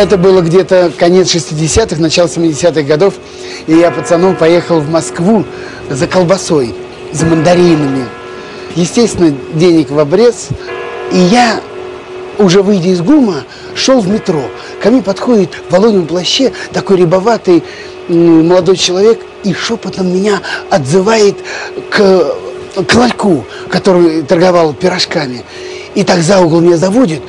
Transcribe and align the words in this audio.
Это 0.00 0.16
было 0.16 0.40
где-то 0.40 0.90
конец 0.98 1.34
60-х, 1.34 2.00
начало 2.00 2.26
70-х 2.26 2.80
годов. 2.84 3.12
И 3.66 3.74
я 3.74 3.90
пацаном 3.90 4.34
поехал 4.34 4.80
в 4.80 4.88
Москву 4.88 5.44
за 5.90 6.06
колбасой, 6.06 6.74
за 7.12 7.26
мандаринами. 7.26 8.06
Естественно, 8.76 9.36
денег 9.52 9.90
в 9.90 9.98
обрез. 9.98 10.48
И 11.12 11.18
я, 11.18 11.60
уже 12.38 12.62
выйдя 12.62 12.88
из 12.88 13.02
ГУМа, 13.02 13.44
шел 13.74 14.00
в 14.00 14.08
метро. 14.08 14.40
Ко 14.82 14.88
мне 14.88 15.02
подходит 15.02 15.50
в 15.68 15.70
воловом 15.70 16.06
плаще 16.06 16.50
такой 16.72 16.96
рябоватый 16.96 17.62
молодой 18.08 18.78
человек 18.78 19.20
и 19.44 19.52
шепотом 19.52 20.14
меня 20.14 20.40
отзывает 20.70 21.36
к, 21.90 22.36
к 22.86 22.94
ларьку, 22.94 23.44
который 23.68 24.22
торговал 24.22 24.72
пирожками. 24.72 25.44
И 25.94 26.04
так 26.04 26.20
за 26.22 26.40
угол 26.40 26.62
меня 26.62 26.78
заводит 26.78 27.20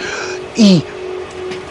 и 0.56 0.84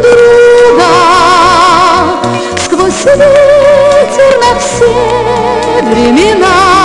Друга 0.00 0.92
сквозь 2.64 3.04
ветер 3.04 4.32
на 4.40 4.58
все 4.58 4.92
времена 5.82 6.76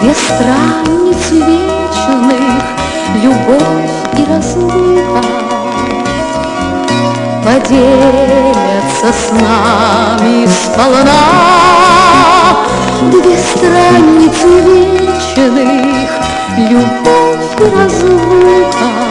две 0.00 0.14
страницы 0.14 1.34
вечных, 1.34 2.62
любовь 3.22 3.90
и 4.16 4.24
разлука 4.30 5.22
поделятся 7.44 9.12
с 9.12 9.32
нами 9.32 10.46
сполна. 10.46 11.24
Две 13.10 13.36
страницы 13.38 14.48
вечных, 14.66 16.10
любовь 16.56 17.54
и 17.58 17.64
разлука 17.76 19.07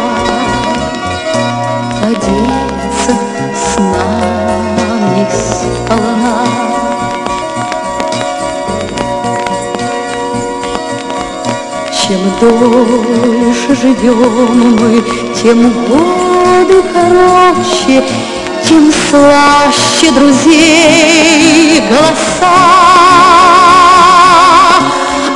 Чем 12.07 12.21
дольше 12.39 13.75
живем 13.75 14.77
мы, 14.79 15.03
тем 15.35 15.73
годы 15.89 16.81
короче, 16.93 18.01
Тем 18.63 18.93
слаще 19.09 20.11
друзей 20.11 21.83
голоса. 21.89 22.55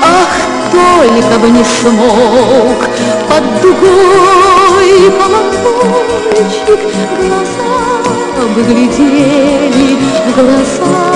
Ах, 0.01 0.33
только 0.71 1.39
бы 1.39 1.49
не 1.49 1.65
смог 1.65 2.87
под 3.27 3.61
дугой 3.61 5.11
колокольчик 5.19 6.79
Глаза 7.19 8.47
бы 8.55 8.63
глядели 8.63 9.97
глаза 10.37 11.11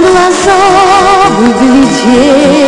глаза 0.00 0.58
бы 1.38 1.46
глядели 1.60 2.63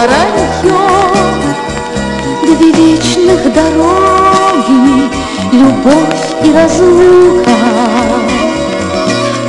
воронье. 0.00 0.80
Две 2.42 2.70
вечных 2.72 3.40
дороги, 3.52 5.10
любовь 5.52 6.26
и 6.42 6.52
разлука 6.52 7.56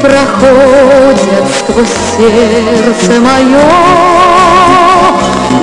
проходят 0.01 1.45
сквозь 1.59 1.97
сердце 2.17 3.13
мое 3.21 3.69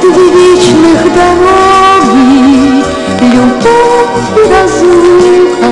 Две 0.00 0.26
вечных 0.30 1.00
дороги, 1.14 2.84
любовь 3.20 4.26
и 4.36 4.42
разлука 4.52 5.70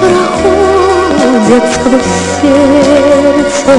Проходят 0.00 1.64
сквозь 1.74 2.12
сердце 2.40 3.72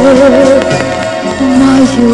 мое 1.70 2.10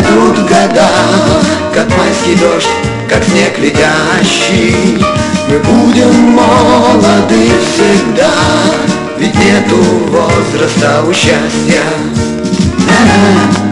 пройдут 0.00 0.38
года, 0.48 0.88
Как 1.74 1.88
майский 1.96 2.36
дождь, 2.36 2.68
как 3.08 3.22
снег 3.24 3.58
летящий, 3.58 5.02
Мы 5.48 5.58
будем 5.58 6.14
молоды 6.32 7.50
всегда, 7.72 8.30
Ведь 9.18 9.34
нету 9.34 9.76
возраста 10.08 11.02
у 11.06 11.12
счастья. 11.12 11.82
На-на-на. 12.86 13.70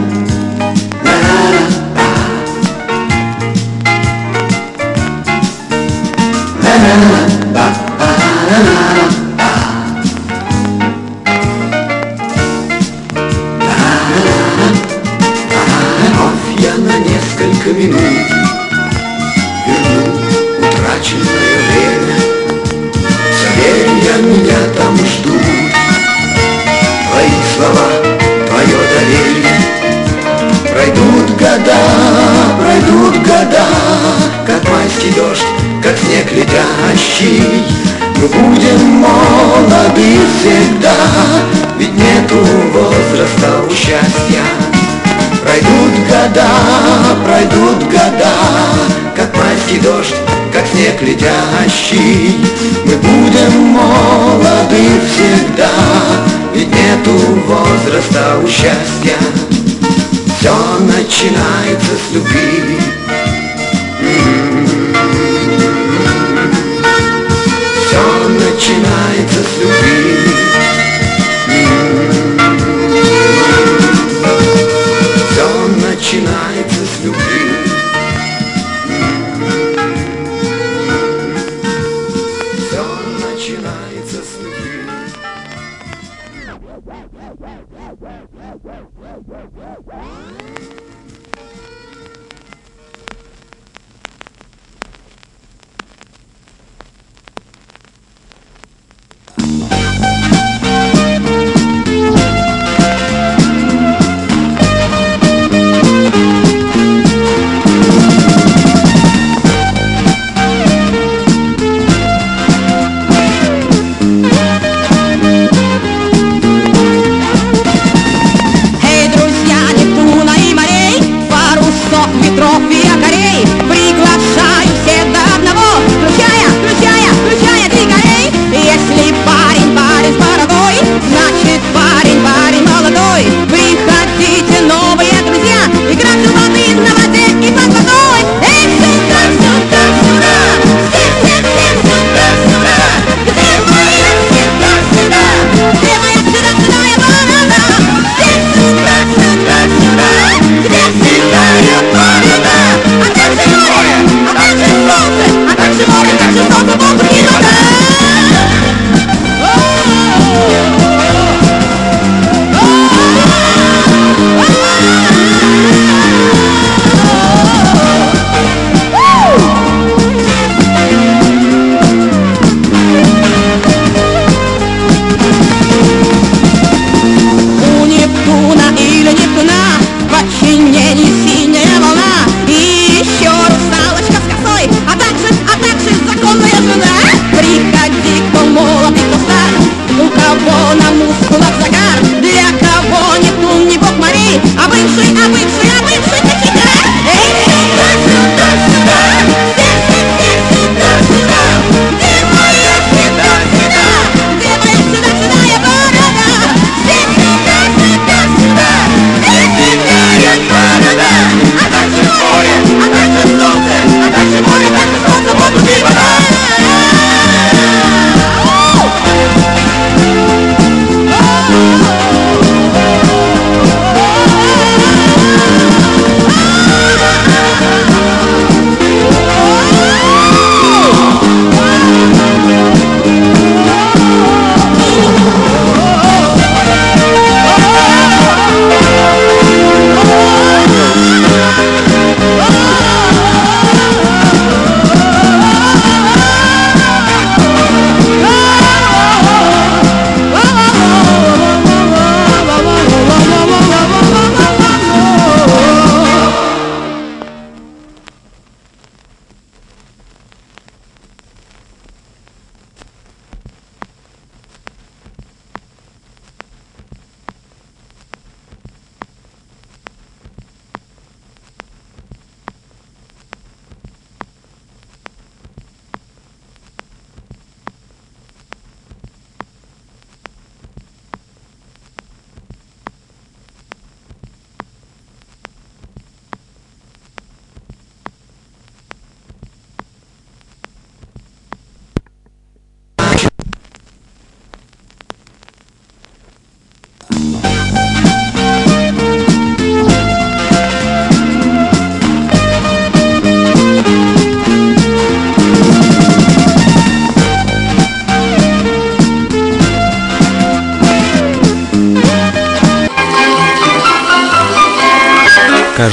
na 6.61 8.57
na 8.57 8.59
na 8.63 8.88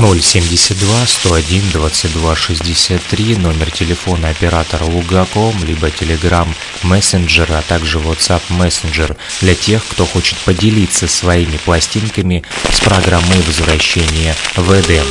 072 0.00 1.06
101 1.06 1.70
22 1.72 2.36
63, 2.36 3.36
номер 3.36 3.70
телефона 3.70 4.28
оператора 4.28 4.84
Лугаком, 4.84 5.54
либо 5.64 5.88
Telegram 5.88 6.46
Messenger, 6.82 7.58
а 7.58 7.62
также 7.62 7.98
WhatsApp 7.98 8.42
Messenger 8.50 9.16
для 9.40 9.54
тех, 9.54 9.82
кто 9.86 10.04
хочет 10.04 10.36
поделиться 10.38 11.08
своими 11.08 11.56
пластинками 11.56 12.42
с 12.70 12.80
программой 12.80 13.40
возвращения 13.46 14.34
в 14.56 14.70
Эдем. 14.72 15.06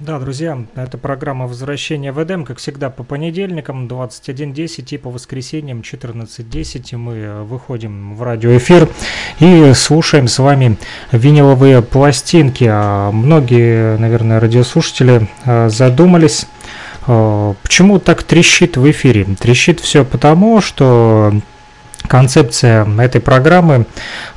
Да, 0.00 0.20
друзья, 0.20 0.56
это 0.76 0.96
программа 0.96 1.48
«Возвращение 1.48 2.12
в 2.12 2.22
Эдем», 2.22 2.44
как 2.44 2.58
всегда, 2.58 2.88
по 2.88 3.02
понедельникам 3.02 3.88
21.10 3.88 4.94
и 4.94 4.96
по 4.96 5.10
воскресеньям 5.10 5.80
14.10 5.80 6.96
мы 6.96 7.42
выходим 7.42 8.14
в 8.14 8.22
радиоэфир 8.22 8.88
и 9.40 9.72
слушаем 9.74 10.28
с 10.28 10.38
вами 10.38 10.76
виниловые 11.10 11.82
пластинки. 11.82 12.64
А 12.70 13.10
многие, 13.10 13.96
наверное, 13.98 14.38
радиослушатели 14.38 15.26
а, 15.44 15.68
задумались, 15.68 16.46
а, 17.08 17.54
почему 17.64 17.98
так 17.98 18.22
трещит 18.22 18.76
в 18.76 18.88
эфире. 18.88 19.24
Трещит 19.40 19.80
все 19.80 20.04
потому, 20.04 20.60
что 20.60 21.32
Концепция 22.08 22.86
этой 22.98 23.20
программы 23.20 23.86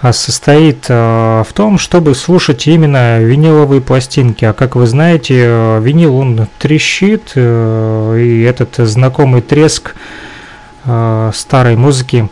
а, 0.02 0.12
состоит 0.12 0.86
а, 0.90 1.44
в 1.44 1.54
том, 1.54 1.78
чтобы 1.78 2.14
слушать 2.16 2.68
именно 2.68 3.20
виниловые 3.20 3.82
пластинки. 3.82 4.44
А 4.44 4.54
как 4.54 4.76
вы 4.76 4.86
знаете, 4.86 5.46
а, 5.48 5.80
винил 5.80 6.18
он 6.18 6.48
трещит, 6.60 7.32
э, 7.36 8.18
и 8.20 8.42
этот 8.42 8.76
знакомый 8.78 9.42
треск 9.42 9.96
старой 10.84 11.76
музыки 11.76 12.28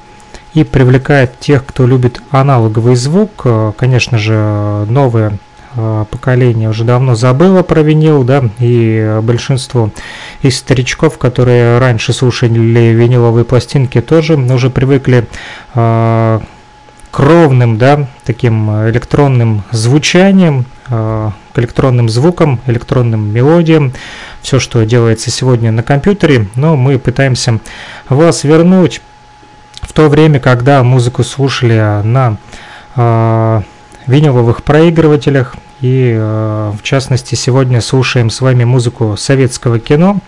и 0.56 0.64
привлекает 0.64 1.40
тех, 1.40 1.64
кто 1.64 1.86
любит 1.86 2.20
аналоговый 2.32 2.96
звук. 2.96 3.46
Конечно 3.78 4.18
же, 4.18 4.86
новые 4.90 5.38
поколение 5.76 6.70
уже 6.70 6.84
давно 6.84 7.16
забыло 7.16 7.64
про 7.64 7.82
винил, 7.82 8.24
да, 8.24 8.44
и 8.60 9.20
большинство 9.22 9.92
из 10.42 10.58
старичков, 10.58 11.18
которые 11.18 11.78
раньше 11.78 12.14
слушали 12.14 12.54
виниловые 12.94 13.46
пластинки, 13.46 14.02
тоже 14.02 14.36
уже 14.36 14.70
привыкли 14.70 15.28
э, 15.76 16.40
к 17.12 17.20
ровным, 17.20 17.78
да, 17.78 18.08
таким 18.26 18.70
электронным 18.90 19.64
звучанием, 19.72 20.66
э, 20.90 21.32
к 21.54 21.60
электронным 21.60 22.10
звукам, 22.10 22.60
электронным 22.66 23.32
мелодиям, 23.32 23.94
все, 24.42 24.60
что 24.60 24.84
делается 24.86 25.30
сегодня 25.30 25.72
на 25.72 25.84
компьютере, 25.84 26.48
но 26.56 26.76
мы 26.76 26.98
пытаемся 26.98 27.60
вас 28.10 28.44
вернуть 28.44 29.02
в 29.82 29.94
то 29.94 30.10
время, 30.10 30.40
когда 30.40 30.84
музыку 30.84 31.24
слушали 31.24 32.02
на 32.04 32.38
виниловых 34.10 34.64
проигрывателях. 34.64 35.56
И 35.82 36.14
э, 36.14 36.74
в 36.78 36.84
частности 36.84 37.36
сегодня 37.36 37.80
слушаем 37.80 38.30
с 38.30 38.42
вами 38.42 38.66
музыку 38.66 39.16
советского 39.18 39.80
кино. 39.80 40.20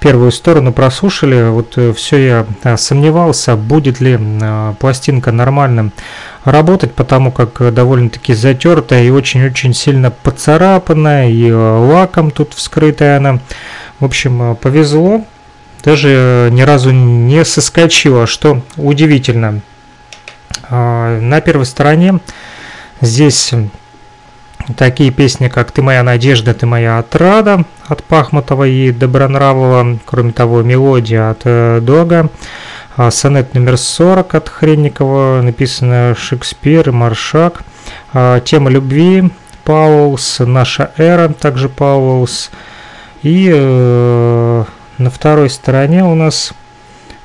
Первую 0.00 0.32
сторону 0.32 0.72
прослушали. 0.72 1.50
Вот 1.50 1.76
э, 1.76 1.92
все 1.92 2.16
я 2.16 2.46
э, 2.62 2.76
сомневался, 2.78 3.56
будет 3.56 4.00
ли 4.00 4.18
пластинка 4.78 5.32
нормально 5.32 5.90
работать, 6.44 6.94
потому 6.94 7.30
как 7.30 7.74
довольно-таки 7.74 8.32
затертая 8.32 9.04
и 9.04 9.10
очень-очень 9.10 9.74
сильно 9.74 10.10
поцарапанная, 10.10 11.28
и 11.28 11.50
лаком 11.52 12.30
тут 12.30 12.54
вскрытая 12.54 13.18
она. 13.18 13.40
В 14.00 14.04
общем, 14.04 14.56
повезло. 14.56 15.24
Даже 15.84 16.48
ни 16.52 16.62
разу 16.62 16.90
не 16.90 17.44
соскочила, 17.44 18.26
что 18.26 18.62
удивительно. 18.76 19.60
На 20.70 21.40
первой 21.40 21.64
стороне 21.64 22.20
Здесь 23.00 23.52
такие 24.76 25.10
песни, 25.10 25.48
как 25.48 25.70
«Ты 25.70 25.82
моя 25.82 26.02
надежда, 26.02 26.54
ты 26.54 26.66
моя 26.66 26.98
отрада» 26.98 27.64
от 27.88 28.02
Пахмутова 28.02 28.66
и 28.66 28.90
Добронравова, 28.90 29.98
кроме 30.04 30.32
того, 30.32 30.62
мелодия 30.62 31.30
от 31.30 31.42
э, 31.44 31.80
Дога, 31.82 32.30
а 32.96 33.10
сонет 33.10 33.54
номер 33.54 33.76
40 33.76 34.34
от 34.34 34.48
Хренникова, 34.48 35.42
написано 35.42 36.16
Шекспир 36.18 36.88
и 36.88 36.92
Маршак, 36.92 37.62
а 38.12 38.40
тема 38.40 38.70
любви 38.70 39.30
Паулс, 39.64 40.38
наша 40.40 40.90
эра, 40.96 41.28
также 41.28 41.68
Паулс, 41.68 42.50
и 43.22 43.50
э, 43.52 44.64
на 44.98 45.10
второй 45.10 45.50
стороне 45.50 46.04
у 46.04 46.14
нас 46.14 46.54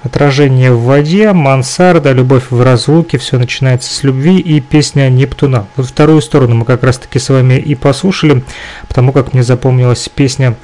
Отражение 0.03 0.71
в 0.71 0.81
воде, 0.81 1.31
мансарда, 1.31 2.11
любовь 2.11 2.45
в 2.49 2.59
разлуке, 2.63 3.19
все 3.19 3.37
начинается 3.37 3.93
с 3.93 4.01
любви 4.01 4.39
и 4.39 4.59
песня 4.59 5.09
Нептуна. 5.09 5.67
Вот 5.75 5.85
вторую 5.85 6.21
сторону 6.21 6.55
мы 6.55 6.65
как 6.65 6.83
раз 6.83 6.97
таки 6.97 7.19
с 7.19 7.29
вами 7.29 7.53
и 7.53 7.75
послушали, 7.75 8.43
потому 8.87 9.11
как 9.11 9.33
мне 9.33 9.43
запомнилась 9.43 10.09
песня 10.09 10.55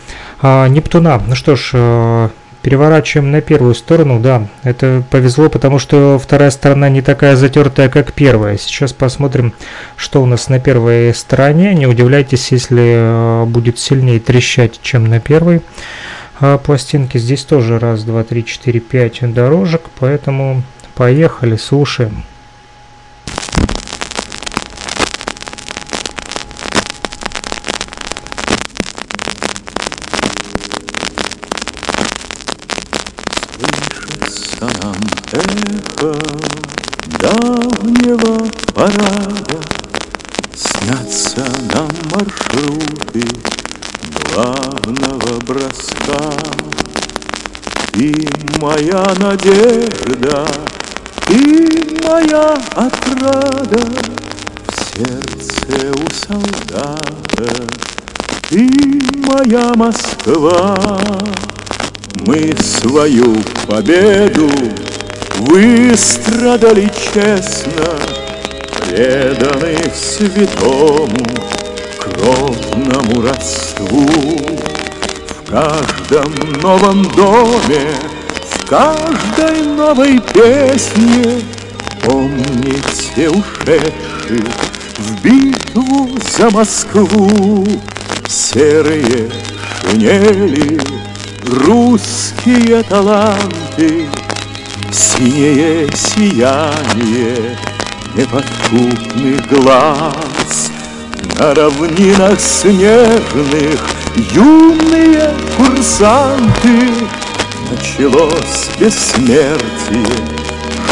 а, 0.41 0.67
Нептуна. 0.67 1.21
Ну 1.27 1.35
что 1.35 1.55
ж, 1.55 1.71
а, 1.75 2.31
переворачиваем 2.63 3.31
на 3.31 3.41
первую 3.41 3.75
сторону, 3.75 4.19
да, 4.19 4.47
это 4.63 5.03
повезло, 5.11 5.49
потому 5.49 5.77
что 5.77 6.17
вторая 6.17 6.49
сторона 6.49 6.89
не 6.89 7.03
такая 7.03 7.35
затертая, 7.35 7.89
как 7.89 8.13
первая. 8.13 8.57
Сейчас 8.57 8.91
посмотрим, 8.91 9.53
что 9.97 10.23
у 10.23 10.25
нас 10.25 10.49
на 10.49 10.59
первой 10.59 11.13
стороне. 11.13 11.75
Не 11.75 11.85
удивляйтесь, 11.85 12.51
если 12.51 12.95
а, 12.97 13.45
будет 13.45 13.77
сильнее 13.77 14.19
трещать, 14.19 14.79
чем 14.81 15.05
на 15.05 15.19
первой 15.19 15.61
а 16.39 16.57
пластинки. 16.57 17.17
Здесь 17.17 17.43
тоже 17.43 17.79
раз, 17.79 18.03
два, 18.03 18.23
три, 18.23 18.45
четыре, 18.45 18.79
пять 18.79 19.19
дорожек, 19.33 19.81
поэтому 19.99 20.63
поехали, 20.95 21.55
слушаем. 21.55 22.23
Снятся 40.53 41.45
нам 41.73 41.89
маршруты 42.11 43.23
главного 44.37 45.39
броска. 45.47 46.31
И 47.95 48.13
моя 48.59 49.03
надежда, 49.17 50.45
и 51.29 51.97
моя 52.03 52.55
отрада 52.75 53.81
В 54.67 54.95
сердце 54.95 55.91
у 55.91 56.07
солдата, 56.13 57.55
и 58.51 59.01
моя 59.25 59.73
Москва. 59.73 60.99
Мы 62.27 62.55
свою 62.61 63.37
победу 63.67 64.49
выстрадали 65.37 66.91
честно, 67.13 67.89
Преданы 68.85 69.77
святому 69.95 71.56
кровному 72.17 73.21
родству. 73.21 74.07
В 75.29 75.51
каждом 75.51 76.33
новом 76.61 77.03
доме, 77.13 77.93
в 78.51 78.65
каждой 78.65 79.61
новой 79.63 80.19
песне 80.19 81.41
Помните 82.03 83.29
ушедших 83.29 84.53
в 84.97 85.21
битву 85.21 86.09
за 86.37 86.49
Москву 86.49 87.65
Серые 88.27 89.29
шинели, 89.81 90.79
русские 91.45 92.83
таланты 92.83 94.05
Синее 94.91 95.89
сияние 95.93 97.57
неподкупных 98.15 99.49
глаз 99.49 100.71
на 101.39 101.53
равнинах 101.53 102.39
снежных 102.39 103.79
юные 104.33 105.31
курсанты. 105.55 106.93
Началось 107.69 108.69
бессмертие, 108.79 110.05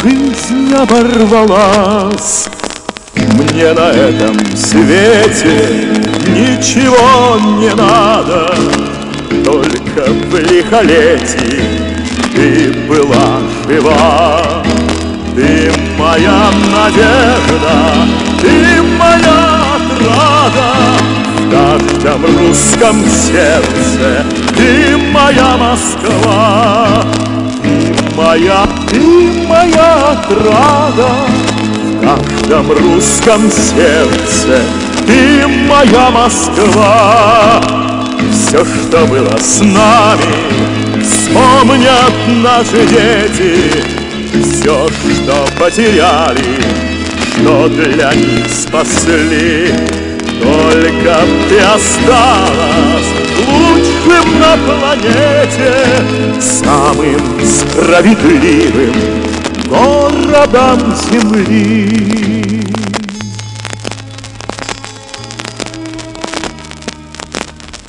жизнь 0.02 0.74
оборвалась. 0.74 2.48
Мне 3.14 3.72
на 3.72 3.90
этом 3.90 4.36
свете 4.56 5.88
ничего 6.28 7.38
не 7.58 7.74
надо 7.74 8.54
Только 9.44 10.10
в 10.10 10.38
лихолетии 10.38 11.62
ты 12.34 12.72
была 12.86 13.40
жива. 13.66 14.62
Ты 15.34 15.72
моя 15.98 16.50
надежда, 16.72 17.74
ты 18.40 18.82
моя 18.98 19.56
отрада 19.76 20.26
В 20.26 20.35
каждом 21.76 22.24
русском 22.24 23.04
сердце 23.06 24.24
Ты 24.56 24.96
моя 24.96 25.56
Москва 25.56 27.04
Ты 27.62 28.16
моя, 28.16 28.66
ты 28.88 29.00
моя 29.46 30.12
отрада 30.12 31.08
В 31.84 32.00
каждом 32.02 32.72
русском 32.72 33.50
сердце 33.50 34.62
Ты 35.06 35.46
моя 35.46 36.10
Москва. 36.10 37.62
Все, 38.32 38.64
что 38.64 39.06
было 39.06 39.36
с 39.38 39.60
нами 39.60 41.02
Вспомнят 41.02 42.12
наши 42.42 42.86
дети. 42.86 43.84
Все, 44.42 44.88
что 44.88 45.46
потеряли, 45.58 46.60
что 47.38 47.68
для 47.68 48.12
них 48.14 48.46
спасли. 48.50 50.05
Только 50.42 51.20
ты 51.48 51.58
осталась 51.60 53.10
лучшим 53.46 54.38
на 54.40 54.56
планете, 54.56 55.74
самым 56.40 57.20
справедливым 57.44 58.94
городом 59.68 60.94
земли. 61.10 62.62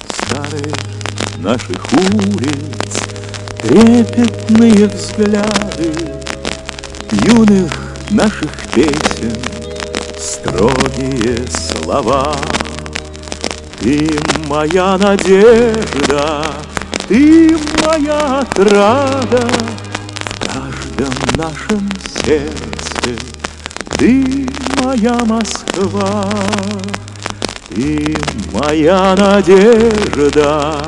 Старых 0.09 0.75
наших 1.37 1.85
улиц 1.93 2.77
трепетные 3.61 4.87
взгляды 4.87 5.91
юных 7.11 7.71
наших 8.09 8.51
песен 8.73 9.56
строгие 10.19 11.45
слова. 11.47 12.35
Ты 13.79 14.09
моя 14.47 14.97
надежда, 14.97 16.43
ты 17.07 17.57
моя 17.85 18.39
отрада 18.39 19.47
в 20.29 20.39
каждом 20.45 21.13
нашем 21.35 21.89
сердце. 22.23 23.15
Ты 23.97 24.47
моя 24.83 25.17
Москва, 25.25 26.29
ты 27.69 28.15
моя 28.51 29.15
надежда, 29.15 30.81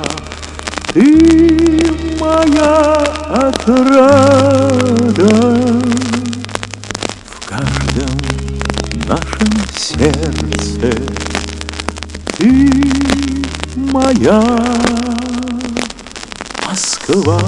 ты 0.94 1.96
моя 2.20 2.96
отрада 3.32 4.70
сердце 9.90 10.92
Ты 12.38 12.70
моя 13.76 14.44
Москва. 16.68 17.42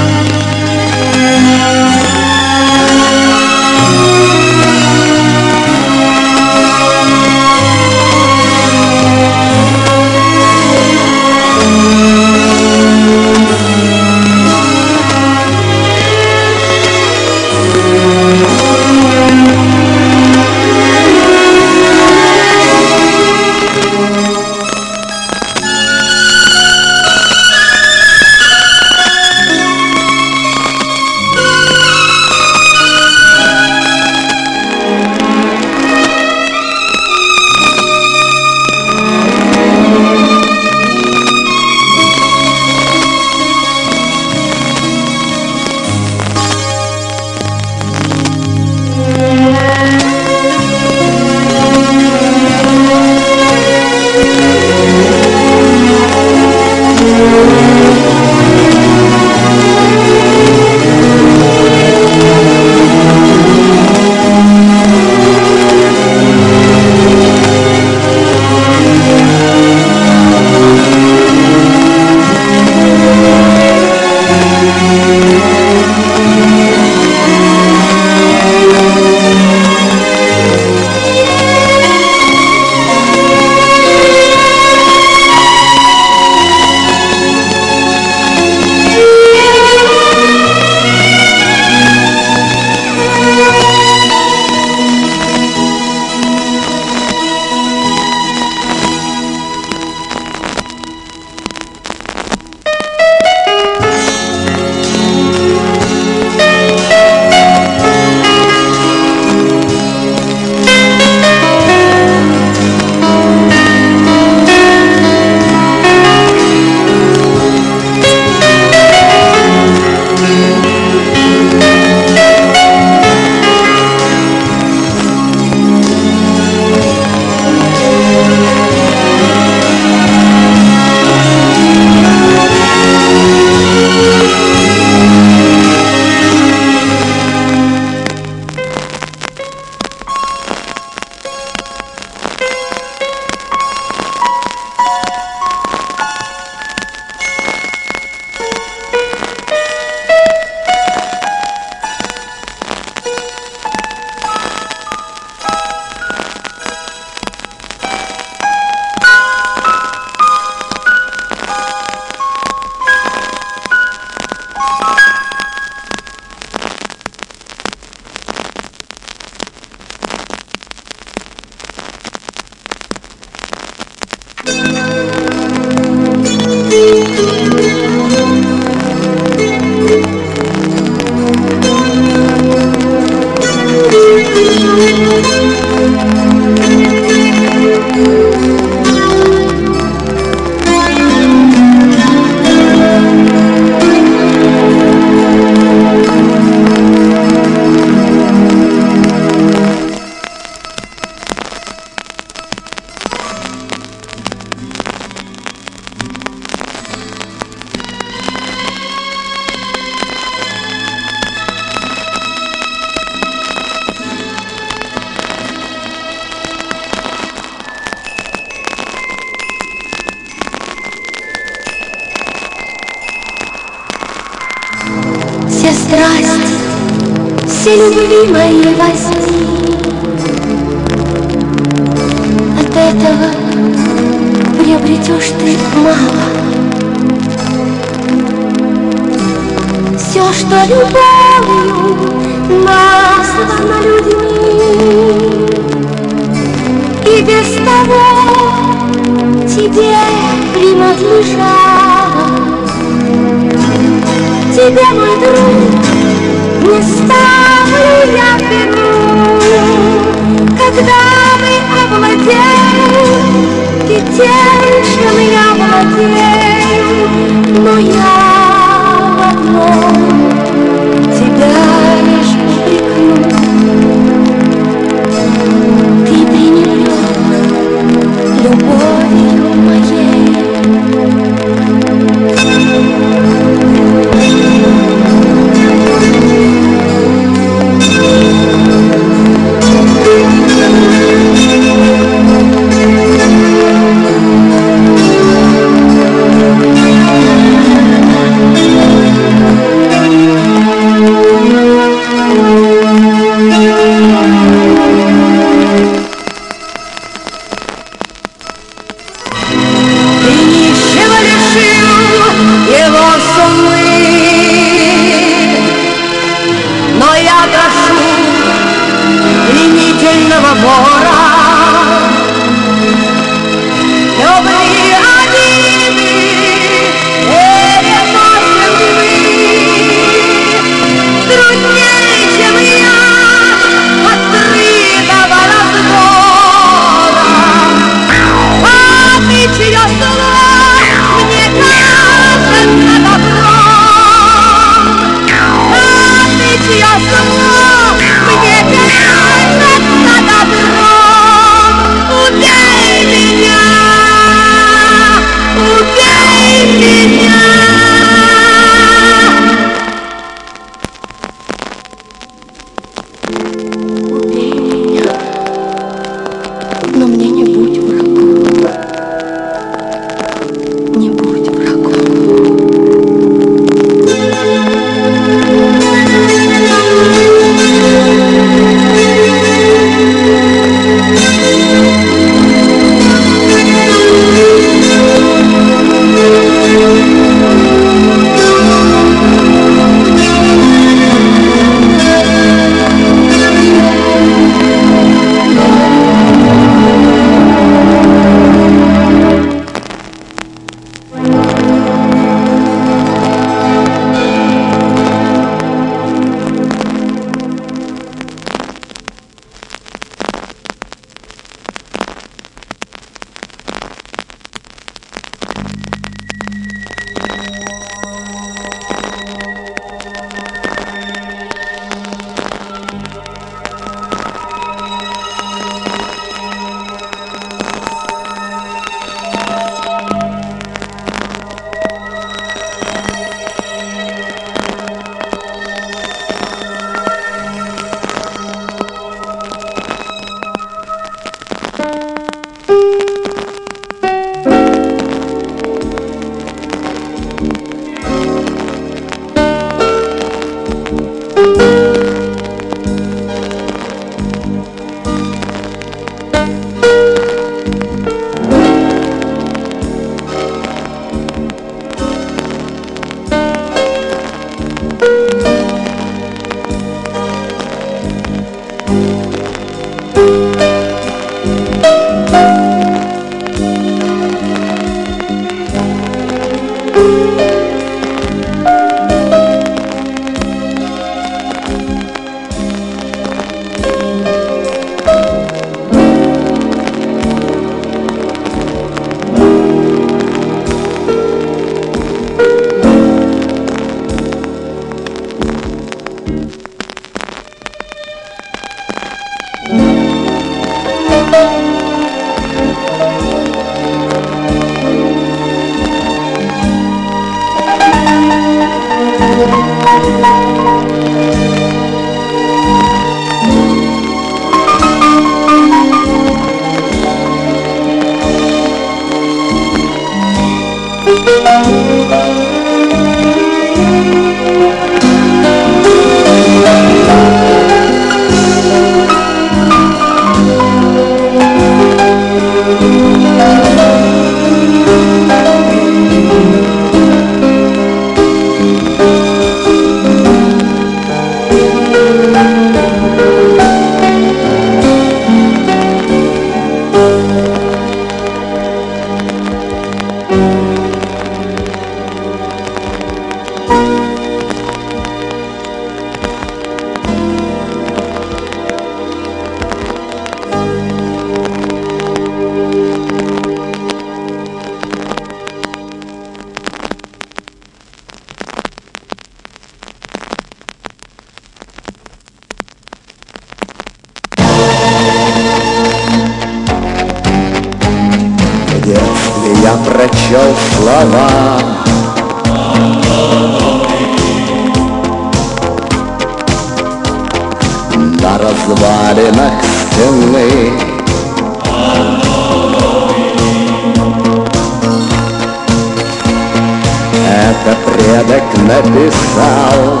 Предок 598.10 598.42
написал. 598.66 600.00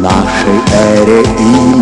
Нашей 0.00 0.60
эре 0.72 1.22
имя 1.40 1.77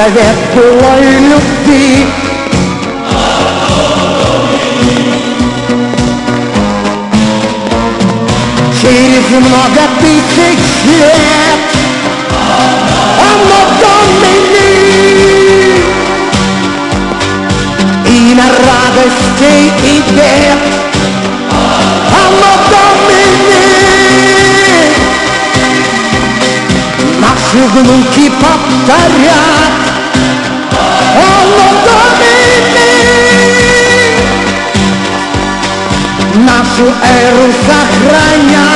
завет 0.00 0.36
былой 0.54 1.04
любви. 1.28 2.06
Через 8.80 9.24
много 9.28 9.82
тысяч 10.00 10.62
лет 10.86 11.60
Оно 13.30 13.60
Домини 13.80 14.72
Имя 18.06 18.48
радостей 18.66 19.62
и 19.84 20.02
бед. 20.12 20.62
Домини 22.70 23.20
Наши 27.20 27.60
внуки 27.74 28.26
повторят 28.40 29.59
משהו 36.80 36.94
ארץ 37.02 37.68
אחריה 37.68 38.69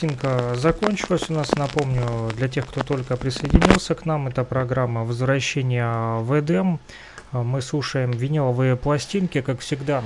пластинка 0.00 0.54
закончилась 0.54 1.28
у 1.28 1.34
нас. 1.34 1.52
Напомню, 1.56 2.30
для 2.34 2.48
тех, 2.48 2.66
кто 2.66 2.82
только 2.82 3.16
присоединился 3.18 3.94
к 3.94 4.06
нам, 4.06 4.28
это 4.28 4.44
программа 4.44 5.04
«Возвращение 5.04 6.20
в 6.20 6.40
Эдем». 6.40 6.80
Мы 7.32 7.60
слушаем 7.60 8.10
виниловые 8.10 8.76
пластинки, 8.76 9.42
как 9.42 9.60
всегда, 9.60 10.02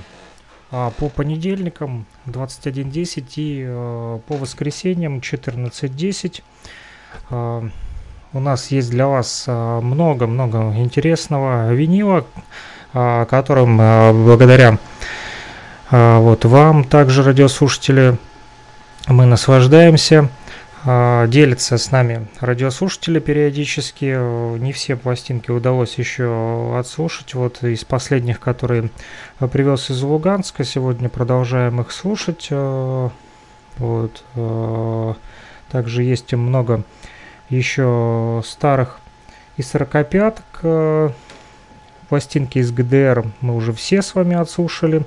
а, 0.72 0.90
по 0.90 1.08
понедельникам 1.08 2.06
21.10 2.26 3.24
и 3.36 3.64
э, 3.66 4.18
по 4.26 4.36
воскресеньям 4.36 5.18
14.10. 5.20 6.42
А, 7.30 7.64
У 8.32 8.40
нас 8.40 8.72
есть 8.72 8.90
для 8.90 9.06
вас 9.06 9.44
а, 9.46 9.80
много-много 9.80 10.74
интересного 10.76 11.72
винила, 11.72 12.26
которым 12.92 13.76
благодаря 14.24 14.78
вот 15.90 16.44
вам 16.44 16.84
также 16.84 17.24
радиослушатели 17.24 18.16
мы 19.08 19.26
наслаждаемся. 19.26 20.28
А, 20.86 21.26
Делятся 21.26 21.78
с 21.78 21.90
нами 21.90 22.26
радиослушатели 22.40 23.18
периодически. 23.18 24.58
Не 24.58 24.72
все 24.72 24.96
пластинки 24.96 25.50
удалось 25.50 25.98
еще 25.98 26.76
отслушать. 26.78 27.34
Вот 27.34 27.62
из 27.62 27.84
последних, 27.84 28.40
которые 28.40 28.90
привез 29.52 29.90
из 29.90 30.02
Луганска, 30.02 30.64
сегодня 30.64 31.08
продолжаем 31.08 31.80
их 31.80 31.90
слушать. 31.90 32.48
Э, 32.50 33.08
Вот. 33.78 34.22
э, 34.36 35.14
Также 35.70 36.02
есть 36.02 36.32
много 36.34 36.84
еще 37.50 38.42
старых 38.44 39.00
и 39.56 39.62
сорокопяток. 39.62 41.12
Пластинки 42.08 42.58
из 42.58 42.70
ГДР 42.70 43.24
мы 43.40 43.56
уже 43.56 43.72
все 43.72 44.02
с 44.02 44.14
вами 44.14 44.36
отслушали. 44.36 45.04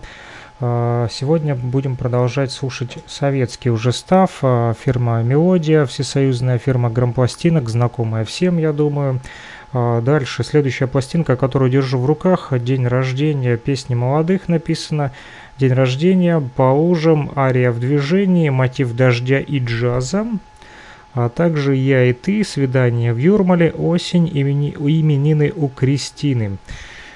А, 0.59 1.07
Сегодня 1.11 1.53
будем 1.53 1.95
продолжать 1.95 2.51
слушать 2.51 2.97
советский 3.05 3.69
уже 3.69 3.91
став. 3.91 4.39
а, 4.41 4.73
Фирма 4.73 5.21
«Мелодия», 5.21 5.85
всесоюзная 5.85 6.57
фирма 6.57 6.89
грампластинок, 6.89 7.69
знакомая 7.69 8.25
всем, 8.25 8.57
я 8.57 8.73
думаю. 8.73 9.19
А, 9.71 10.01
Дальше, 10.01 10.43
следующая 10.43 10.87
пластинка, 10.87 11.35
которую 11.35 11.69
держу 11.69 11.99
в 11.99 12.05
руках, 12.07 12.51
день 12.59 12.87
рождения 12.87 13.55
песни 13.57 13.93
молодых 13.93 14.47
написано. 14.47 15.11
День 15.59 15.73
рождения 15.73 16.41
по 16.55 16.73
лужам, 16.73 17.31
ария 17.35 17.71
в 17.71 17.79
движении, 17.79 18.49
мотив 18.49 18.95
дождя 18.95 19.39
и 19.39 19.59
джаза. 19.59 20.25
А 21.13 21.29
также 21.29 21.75
«Я 21.75 22.05
и 22.05 22.13
ты», 22.13 22.43
«Свидание 22.43 23.13
в 23.13 23.17
Юрмале», 23.17 23.71
«Осень», 23.71 24.27
имени, 24.27 24.71
именины 24.71 25.53
у 25.55 25.67
Кристины. 25.67 26.57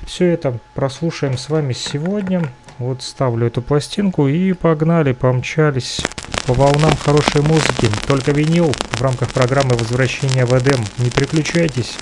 Все 0.06 0.26
это 0.26 0.58
прослушаем 0.74 1.38
с 1.38 1.50
вами 1.50 1.74
сегодня. 1.74 2.44
Вот 2.82 3.04
ставлю 3.04 3.46
эту 3.46 3.62
пластинку 3.62 4.28
и 4.28 4.54
погнали, 4.54 5.14
помчались 5.14 6.02
по 6.48 6.54
волнам 6.54 6.92
хорошей 7.06 7.44
музыки. 7.44 7.88
Только 8.08 8.32
винил 8.32 8.74
в 8.94 9.02
рамках 9.04 9.30
программы 9.30 9.76
«Возвращение 9.76 10.46
в 10.46 10.58
Эдем». 10.58 10.84
Не 10.98 11.12
переключайтесь. 11.12 11.96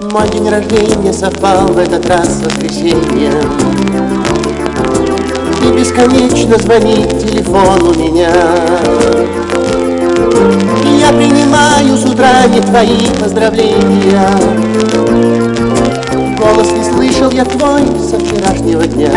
Мой 0.00 0.30
день 0.30 0.48
рождения 0.48 1.12
совпал 1.12 1.66
в 1.66 1.76
этот 1.76 2.06
раз 2.06 2.38
с 2.38 2.42
воскресеньем 2.42 3.87
бесконечно 5.78 6.58
звонит 6.58 7.08
телефон 7.20 7.80
у 7.82 7.94
меня. 7.94 8.32
Я 10.98 11.12
принимаю 11.12 11.96
с 11.96 12.04
утра 12.04 12.46
не 12.48 12.60
твои 12.60 13.06
поздравления. 13.20 14.28
Голос 16.36 16.72
не 16.72 16.82
слышал 16.82 17.30
я 17.30 17.44
твой 17.44 17.82
со 18.00 18.18
вчерашнего 18.18 18.84
дня. 18.86 19.12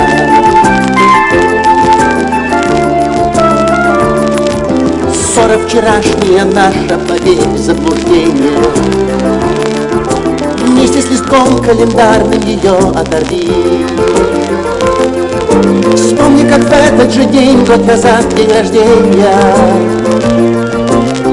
Ссора 5.11 5.57
вчерашняя 5.65 6.45
наша, 6.45 6.99
поверь 7.07 7.57
заблуждение. 7.57 8.59
Вместе 10.59 11.01
с 11.01 11.09
листком 11.09 11.57
календарным 11.63 12.41
ее 12.41 12.77
оторви 12.95 13.87
Вспомни, 15.95 16.49
как 16.49 16.61
в 16.61 16.71
этот 16.71 17.13
же 17.13 17.25
день, 17.25 17.63
год 17.65 17.85
назад, 17.85 18.27
день 18.35 18.51
рождения. 18.51 19.35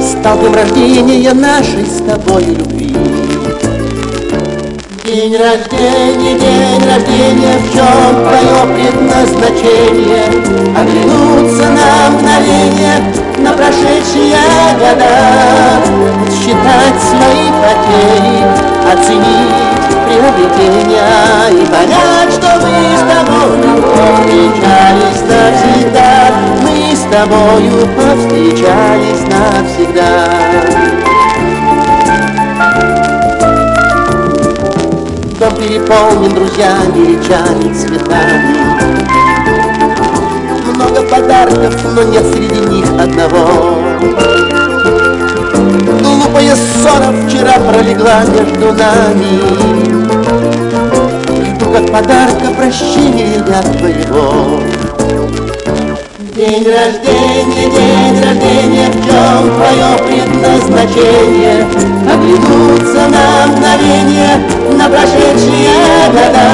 Стал 0.01 0.39
днем 0.39 0.55
рождения 0.55 1.33
нашей 1.33 1.87
с 1.87 2.03
тобой 2.03 2.45
любви. 2.45 2.95
День 5.07 5.37
рождения, 5.37 6.39
день 6.39 6.85
рождения, 6.87 7.57
в 7.59 7.73
чем 7.73 8.27
твое 8.27 8.59
предназначение? 8.75 10.27
Оглянуться 10.77 11.65
на 11.71 12.11
мгновение, 12.11 13.15
на 13.39 13.53
прошедшие 13.53 14.37
года, 14.79 15.81
Считать 16.31 17.01
свои 17.03 17.49
потери, 17.63 18.45
оценить 18.93 19.78
приобретения 20.09 21.05
И 21.51 21.67
понять, 21.67 22.33
что 22.33 22.49
мы 22.61 22.97
с 22.97 23.01
тобою 23.01 23.83
повстречались 23.83 25.23
навсегда. 25.29 26.11
Мы 26.63 26.97
с 26.97 27.03
тобою 27.11 27.87
повстречались 27.97 29.25
навсегда. 29.29 30.11
Дом 35.39 35.55
переполнен 35.57 36.35
друзьями, 36.35 37.01
речами, 37.07 37.73
цветами? 37.73 38.57
Много 40.75 41.03
подарков, 41.03 41.75
но 41.95 42.03
нет 42.05 42.27
среди 42.27 42.61
них 42.61 42.87
одного 43.01 43.79
Глупая 46.29 46.57
ссора 46.57 47.11
вчера 47.27 47.55
пролегла 47.55 48.23
между 48.25 48.73
нами. 48.75 49.41
Жду 51.47 51.73
как 51.73 51.91
подарка 51.91 52.51
прощения 52.55 53.43
я 53.49 53.63
твоего 53.63 54.61
День 56.37 56.67
рождения, 56.69 57.71
день 57.71 58.23
рождения, 58.23 58.89
в 58.91 58.97
чем 59.07 59.55
твое 59.57 59.91
предназначение? 60.07 61.67
Оглянуться 62.13 63.09
на 63.09 63.47
мгновение, 63.47 64.35
на 64.77 64.87
прошедшие 64.91 65.73
года, 66.13 66.47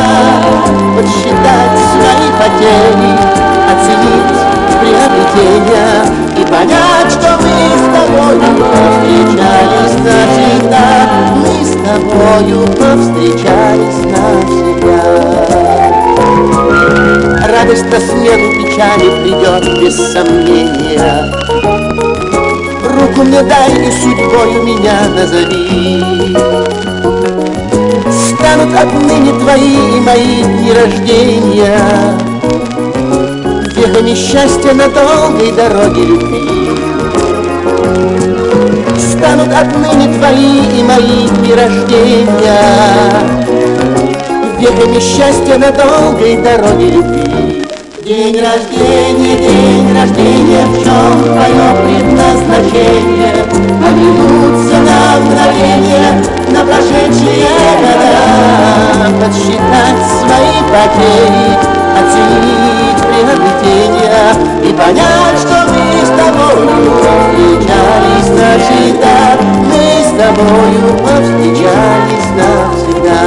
Подсчитать 0.95 1.77
свои 1.91 2.29
потери, 2.39 3.13
оценить 3.73 4.39
приобретения 4.81 6.24
Понять, 6.51 7.11
что 7.11 7.39
мы 7.41 7.57
с 7.77 7.85
тобою 7.95 8.41
повстречались 8.59 9.97
навсегда, 10.05 10.87
Мы 11.37 11.55
с 11.65 11.73
тобою 11.73 12.59
повстречались 12.67 14.01
навсегда. 14.05 15.01
Радость 17.49 17.91
на 17.91 17.99
смену 18.01 18.47
печали 18.53 19.07
придет 19.23 19.65
без 19.81 19.97
сомнения. 20.13 21.33
Руку 22.85 23.23
мне 23.23 23.43
дай 23.43 23.71
и 23.71 23.91
судьбою 23.91 24.63
меня 24.65 25.09
назови. 25.15 26.37
Станут 28.11 28.75
отныне 28.77 29.33
твои 29.39 29.97
и 29.97 30.01
мои 30.01 30.43
дни 30.43 30.73
рождения 30.73 32.34
Вехами 33.95 34.15
счастья 34.17 34.73
на 34.73 34.89
долгой 34.89 35.53
дороге 35.53 36.03
любви 36.03 36.69
Станут 38.99 39.53
отныне 39.53 40.13
твои 40.19 40.81
и 40.81 40.83
мои 40.83 41.29
дни 41.29 41.55
рождения 41.55 42.25
веками 44.59 44.99
счастья 44.99 45.59
на 45.59 45.71
долгой 45.71 46.39
дороге 46.39 46.91
любви. 46.91 47.63
День 48.05 48.41
рождения, 48.41 49.37
день 49.37 49.97
рождения, 49.97 50.67
в 50.67 50.83
чем 50.83 51.23
твое 51.23 51.67
предназначение? 51.85 53.45
Оглянуться 53.87 54.77
на 54.81 55.21
мгновение, 55.21 56.44
на 56.55 56.65
прошедшие 56.65 57.51
года, 57.83 58.15
Подсчитать 59.21 60.03
свои 60.21 60.59
потери, 60.71 61.49
оценить 61.99 63.01
приобретения 63.03 64.27
И 64.63 64.73
понять, 64.73 65.39
что 65.41 65.57
мы 65.73 65.85
с 66.01 66.11
тобою 66.11 66.75
встречались 67.35 68.31
навсегда, 68.31 69.19
Мы 69.65 69.85
с 70.03 70.11
тобою 70.17 70.85
повстречались 70.99 72.31
навсегда. 72.39 73.21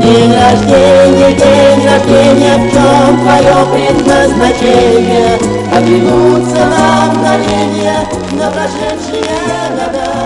День 0.00 0.34
рождения, 0.34 1.32
день 1.32 1.80
рождения, 1.86 2.56
в 2.56 2.72
чем 2.72 3.10
твое 3.20 3.56
предназначение? 3.72 5.38
Оглянуться 5.74 6.62
на 6.66 6.84
мгновение, 7.06 7.98
на 8.32 8.50
прошедшие 8.50 9.34
года, 9.70 10.23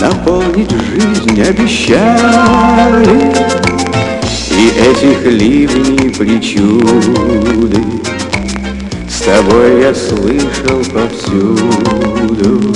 Наполнить 0.00 0.70
жизнь 0.70 1.42
обещали. 1.42 3.32
И 4.52 4.68
этих 4.78 5.24
ливней 5.24 6.10
причуды 6.10 7.82
С 9.08 9.22
тобой 9.22 9.82
я 9.82 9.92
слышал 9.92 10.84
повсюду. 10.92 12.74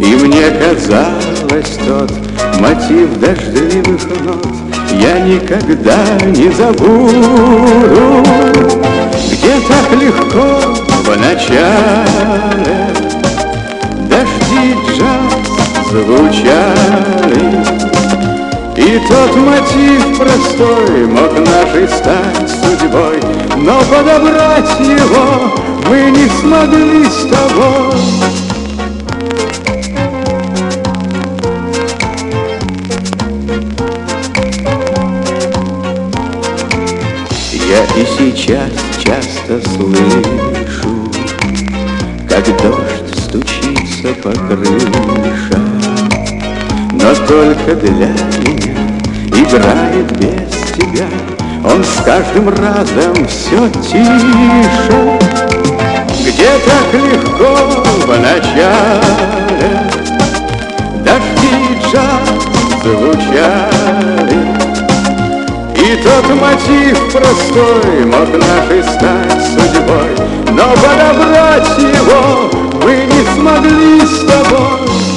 И 0.00 0.16
мне 0.16 0.50
казалось 0.50 1.78
тот 1.86 2.12
мотив 2.60 3.18
дождливых 3.20 4.02
нот 4.24 4.46
Я 5.00 5.20
никогда 5.20 6.04
не 6.26 6.50
забуду. 6.50 8.24
Где 9.30 9.60
так 9.68 9.92
легко 10.00 10.74
в 11.04 11.20
начале 11.20 12.88
Дожди 14.08 14.74
джаз 14.88 15.19
звучали 15.90 17.64
И 18.76 19.00
тот 19.08 19.36
мотив 19.36 20.18
простой 20.18 21.06
мог 21.06 21.32
нашей 21.38 21.88
стать 21.88 22.48
судьбой. 22.48 23.20
Но 23.56 23.80
подобрать 23.82 24.80
его 24.80 25.52
мы 25.88 26.10
не 26.10 26.28
смогли 26.40 27.04
с 27.04 27.26
тобой. 27.26 28.40
Я 37.68 37.84
и 37.84 38.04
сейчас 38.18 38.72
часто 38.98 39.60
слышу, 39.70 40.90
Как 42.28 42.44
дождь 42.62 43.14
стучится 43.16 44.08
по 44.22 44.32
крышам, 44.32 44.90
Но 44.92 44.99
только 47.40 47.74
для 47.74 48.08
меня 48.42 48.76
играет 49.32 50.12
без 50.18 50.74
тебя. 50.76 51.06
Он 51.64 51.82
с 51.82 52.04
каждым 52.04 52.50
разом 52.50 53.26
все 53.26 53.66
тише. 53.80 55.18
Где 56.20 56.50
так 56.66 56.92
легко 56.92 57.56
в 58.04 58.20
начале 58.20 58.70
Дожди 61.02 61.78
джаз 61.82 62.28
звучали? 62.82 64.40
И 65.76 65.96
тот 66.02 66.26
мотив 66.38 66.98
простой 67.10 68.04
мог 68.04 68.28
нашей 68.36 68.82
стать 68.82 69.42
судьбой, 69.54 70.14
Но 70.52 70.74
подобрать 70.74 71.78
его 71.78 72.50
мы 72.84 73.06
не 73.06 73.24
смогли 73.34 74.00
с 74.02 74.26
тобой. 74.26 75.09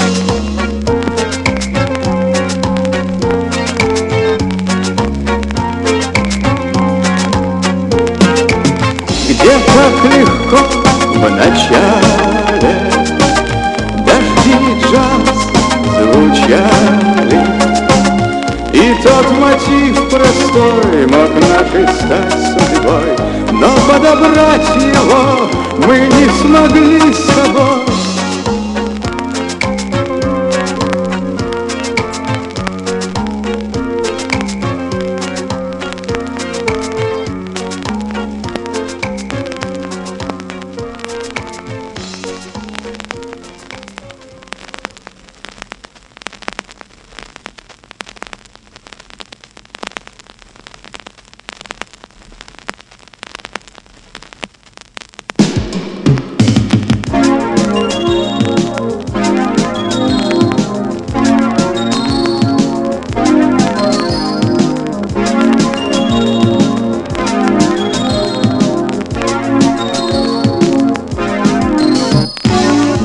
Легко 10.53 10.89
в 11.15 11.31
начале 11.31 12.73
Дожди 14.05 14.55
джаз 14.81 15.27
звучали 15.99 17.41
и 18.73 18.95
тот 19.03 19.31
мотив 19.39 20.09
простой 20.09 21.05
мог 21.07 21.29
нашей 21.35 21.87
стать 21.87 22.33
судьбой, 22.33 23.15
Но 23.51 23.69
подобрать 23.87 24.75
его 24.75 25.49
мы 25.85 25.99
не 25.99 26.27
смогли 26.41 27.13
с 27.13 27.27
тобой. 27.35 27.82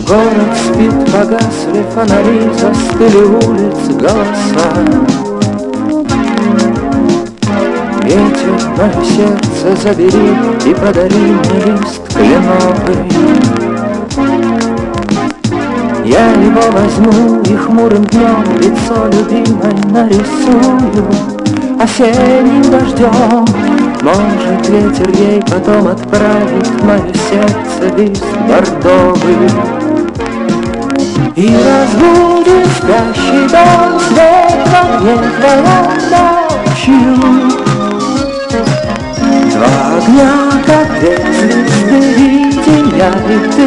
Город 0.09 0.56
спит, 0.56 0.94
погасли 1.12 1.84
фонари, 1.94 2.50
застыли 2.54 3.24
улиц 3.24 3.76
голоса. 4.00 4.68
Ветер, 8.04 8.59
мое 8.78 9.04
сердце 9.04 9.82
забери 9.82 10.34
и 10.64 10.74
подари 10.74 11.14
мне 11.14 11.61
лист 11.66 12.00
кленовый. 12.14 13.04
Я 16.06 16.30
его 16.30 16.62
возьму 16.72 17.42
и 17.42 17.54
хмурым 17.54 18.04
днем 18.06 18.44
лицо 18.61 19.09
любимой 19.12 19.74
нарисую 19.92 21.06
осенним 21.78 22.62
дождем. 22.70 23.44
Может, 24.00 24.68
ветер 24.70 25.11
ей 25.11 25.42
потом 25.42 25.88
отправит 25.88 26.82
мое 26.82 27.12
сердце 27.28 27.94
лист 27.94 28.24
бордовый. 28.48 29.78
И 31.39 31.47
разбудит 31.55 32.66
спящий 32.76 33.47
дом 33.49 34.01
свет 34.01 34.59
в 34.66 34.74
огне 34.74 35.14
ночью. 36.11 37.14
Два 39.53 39.74
огня, 39.99 40.32
как 40.66 40.89
две 40.99 41.16
звезды, 41.32 42.01
видения 42.16 43.12
и 43.28 43.39
ты 43.53 43.66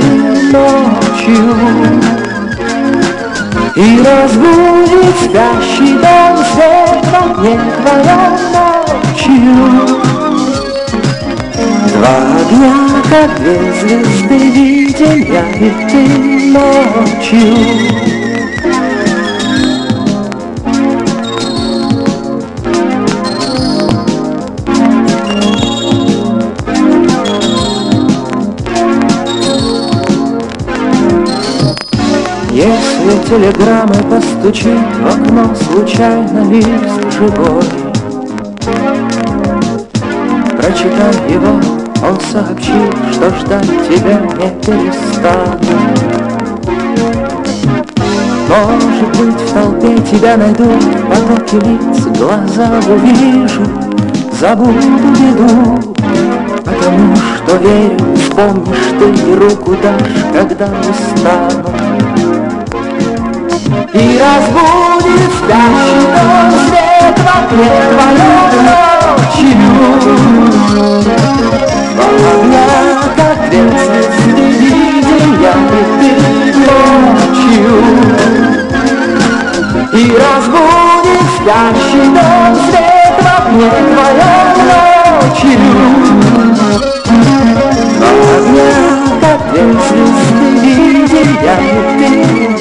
ночью. 0.51 1.47
И 3.77 4.03
разбудит 4.03 5.15
спящий 5.23 5.93
дом 5.93 6.35
свет 6.51 7.05
в 7.05 7.13
твоем 7.81 8.33
ночью 8.51 9.55
Два 11.93 12.15
огня, 12.41 12.75
как 13.09 13.31
две 13.39 13.57
звезды, 13.79 14.37
видим 14.37 15.19
я 15.31 15.43
и 15.51 15.69
ты 15.89 16.40
ночью 16.51 17.39
Если 32.51 33.29
телеграммы 33.29 33.95
постучит 34.09 34.77
в 34.99 35.07
окно 35.07 35.55
случайно 35.55 36.51
лист 36.51 36.67
живой. 37.17 37.63
Прочитав 40.57 41.29
его, 41.29 41.61
он 42.05 42.19
сообщит, 42.31 42.93
что 43.13 43.29
ждать 43.39 43.87
тебя 43.87 44.19
не 44.37 44.49
перестану 44.61 46.20
Может 48.51 49.09
быть, 49.17 49.41
в 49.41 49.53
толпе 49.53 49.97
тебя 50.11 50.35
найдут 50.35 50.83
потоки 51.09 51.55
лиц, 51.55 52.05
глаза 52.17 52.69
увижу, 52.85 53.65
забуду 54.39 54.73
беду 55.17 55.95
Потому 56.65 57.15
что 57.15 57.55
верю, 57.57 58.15
вспомнишь 58.15 58.91
ты 58.99 59.05
и 59.09 59.35
руку 59.35 59.75
дашь, 59.81 60.33
когда 60.33 60.67
устану 60.81 61.71
и 63.93 64.19
разбудит 64.19 65.31
спящий 65.37 66.05
свет 66.67 67.17
в 67.17 67.27
окне 67.27 67.71
твоем 67.91 68.51
ночью. 68.65 69.65
Огня, 71.99 72.67
как 73.15 73.39
звезды, 73.49 75.00
видим 75.21 75.41
я 75.41 75.51
и 75.51 75.83
ты 75.99 76.11
ночью. 76.59 77.73
И 79.93 80.17
разбудит 80.17 81.27
спящий 81.35 82.05
дом 82.07 82.51
свет 82.65 83.15
в 83.19 83.25
окне 83.37 83.69
твоем 83.91 84.49
ночью. 84.69 85.59
Как 89.21 89.41
две 89.51 89.63
звезды, 89.73 90.45
видим 90.61 91.29
я 91.43 91.55
и 91.59 91.71
ты 91.99 92.09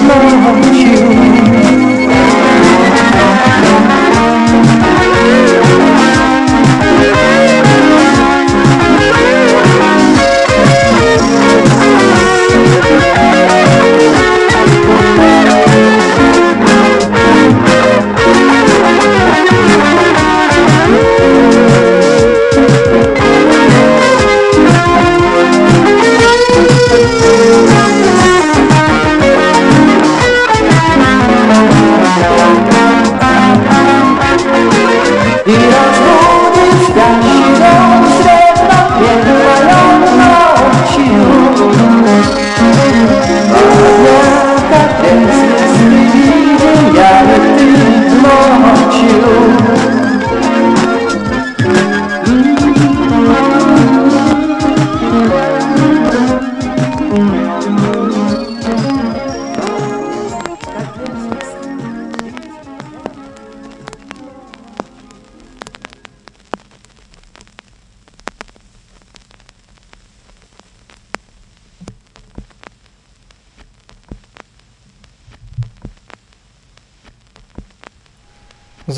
ночью. 0.05 1.90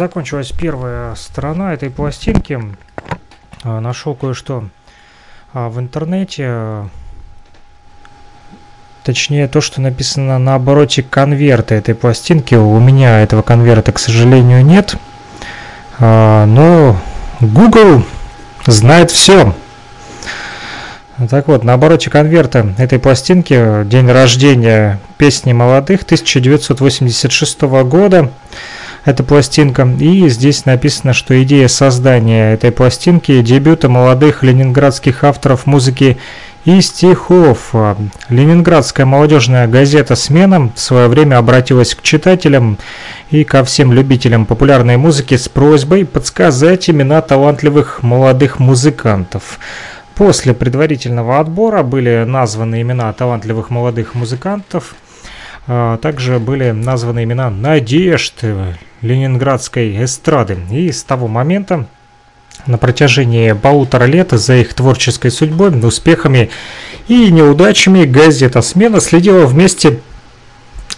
Закончилась 0.02 0.50
первая 0.50 1.14
сторона 1.14 1.74
этой 1.74 1.88
пластинки. 1.88 2.60
А, 3.62 3.78
Нашел 3.78 4.16
кое-что 4.16 4.64
а, 5.54 5.68
в 5.68 5.78
интернете. 5.78 6.88
Точнее, 9.04 9.46
то, 9.46 9.60
что 9.60 9.80
написано 9.80 10.40
на 10.40 10.56
обороте 10.56 11.04
конверта 11.04 11.76
этой 11.76 11.94
пластинки. 11.94 12.56
У 12.56 12.80
меня 12.80 13.20
этого 13.20 13.42
конверта, 13.42 13.92
к 13.92 14.00
сожалению, 14.00 14.64
нет. 14.64 14.96
А, 16.00 16.46
Но 16.46 17.00
Google 17.40 18.04
знает 18.66 19.12
все. 19.12 19.54
Так 21.30 21.46
вот, 21.46 21.62
на 21.62 21.74
обороте 21.74 22.10
конверта 22.10 22.74
этой 22.76 22.98
пластинки 22.98 23.84
день 23.84 24.10
рождения 24.10 24.98
песни 25.16 25.52
молодых 25.52 26.02
1986 26.02 27.60
года. 27.84 28.32
Эта 29.04 29.24
пластинка. 29.24 29.88
И 29.98 30.28
здесь 30.28 30.64
написано, 30.64 31.12
что 31.12 31.40
идея 31.42 31.66
создания 31.66 32.52
этой 32.52 32.70
пластинки– 32.70 33.42
дебюта 33.42 33.88
молодых 33.88 34.44
ленинградских 34.44 35.24
авторов 35.24 35.66
музыки 35.66 36.18
и 36.64 36.80
стихов. 36.80 37.74
Ленинградская 38.28 39.04
молодежная 39.04 39.66
газета 39.66 40.14
«Смена» 40.14 40.70
в 40.72 40.78
свое 40.78 41.08
время 41.08 41.38
обратилась 41.38 41.96
к 41.96 42.02
читателям 42.02 42.78
и 43.32 43.42
ко 43.42 43.64
всем 43.64 43.92
любителям 43.92 44.46
популярной 44.46 44.96
музыки 44.96 45.36
с 45.36 45.48
просьбой 45.48 46.06
подсказать 46.06 46.88
имена 46.88 47.20
талантливых 47.22 48.04
молодых 48.04 48.60
музыкантов. 48.60 49.58
После 50.14 50.54
предварительного 50.54 51.40
отбора 51.40 51.82
были 51.82 52.22
названы 52.24 52.82
имена 52.82 53.12
талантливых 53.12 53.70
молодых 53.70 54.14
музыкантов. 54.14 54.94
А, 55.66 55.96
Также 55.98 56.38
были 56.38 56.70
названы 56.70 57.24
имена 57.24 57.50
надежд 57.50 58.34
э, 58.42 58.74
ленинградской 59.00 60.04
эстрады. 60.04 60.58
И 60.70 60.90
с 60.90 61.04
того 61.04 61.28
момента 61.28 61.86
на 62.66 62.78
протяжении 62.78 63.52
полутора 63.52 64.04
лет 64.04 64.32
за 64.32 64.56
их 64.56 64.74
творческой 64.74 65.30
судьбой, 65.30 65.70
успехами 65.86 66.50
и 67.08 67.30
неудачами 67.30 68.04
газета 68.04 68.62
«Смена» 68.62 69.00
следила 69.00 69.46
вместе 69.46 70.00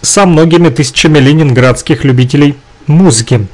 со 0.01 0.25
многими 0.25 0.69
тысячами 0.69 1.19
ленинградских 1.19 2.03
любителей 2.03 2.55
музыки. 2.87 3.47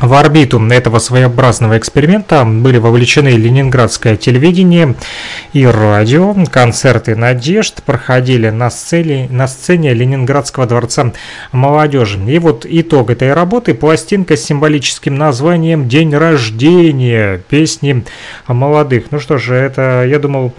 В 0.00 0.14
орбиту 0.14 0.58
этого 0.70 0.98
своеобразного 0.98 1.76
эксперимента 1.76 2.42
были 2.46 2.78
вовлечены 2.78 3.28
ленинградское 3.28 4.16
телевидение 4.16 4.94
и 5.52 5.66
радио. 5.66 6.34
Концерты 6.50 7.14
«Надежд» 7.14 7.82
проходили 7.82 8.48
на 8.48 8.70
сцене, 8.70 9.28
на 9.30 9.46
сцене 9.46 9.92
Ленинградского 9.92 10.64
дворца 10.64 11.12
молодежи. 11.52 12.18
И 12.26 12.38
вот 12.38 12.64
итог 12.66 13.10
этой 13.10 13.34
работы– 13.34 13.74
пластинка 13.74 14.38
с 14.38 14.42
символическим 14.44 15.16
названием 15.16 15.86
«День 15.86 16.14
рождения» 16.14 17.36
песни 17.36 18.02
молодых. 18.48 19.10
Ну 19.10 19.20
что 19.20 19.36
же, 19.36 19.54
это, 19.54 20.06
я 20.08 20.18
думал, 20.18 20.54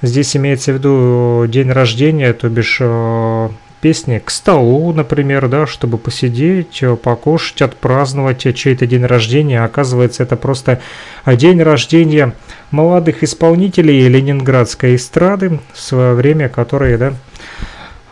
здесь 0.00 0.34
имеется 0.36 0.72
в 0.72 0.76
виду 0.76 1.44
день 1.48 1.70
рождения, 1.70 2.32
то 2.32 2.48
бишь 2.48 2.78
э, 2.80 3.48
песни 3.80 4.18
к 4.18 4.30
столу, 4.30 4.92
например, 4.92 5.48
да, 5.48 5.66
чтобы 5.66 5.98
посидеть, 5.98 6.82
э, 6.82 6.96
покушать, 6.96 7.62
отпраздновать 7.62 8.54
чей-то 8.54 8.86
день 8.86 9.04
рождения. 9.04 9.62
Оказывается, 9.62 10.22
это 10.22 10.36
просто 10.36 10.80
э, 11.24 11.36
день 11.36 11.62
рождения 11.62 12.32
молодых 12.70 13.22
исполнителей 13.22 14.08
ленинградской 14.08 14.96
эстрады 14.96 15.60
в 15.72 15.80
свое 15.80 16.14
время, 16.14 16.48
которые, 16.48 16.98
да, 16.98 17.14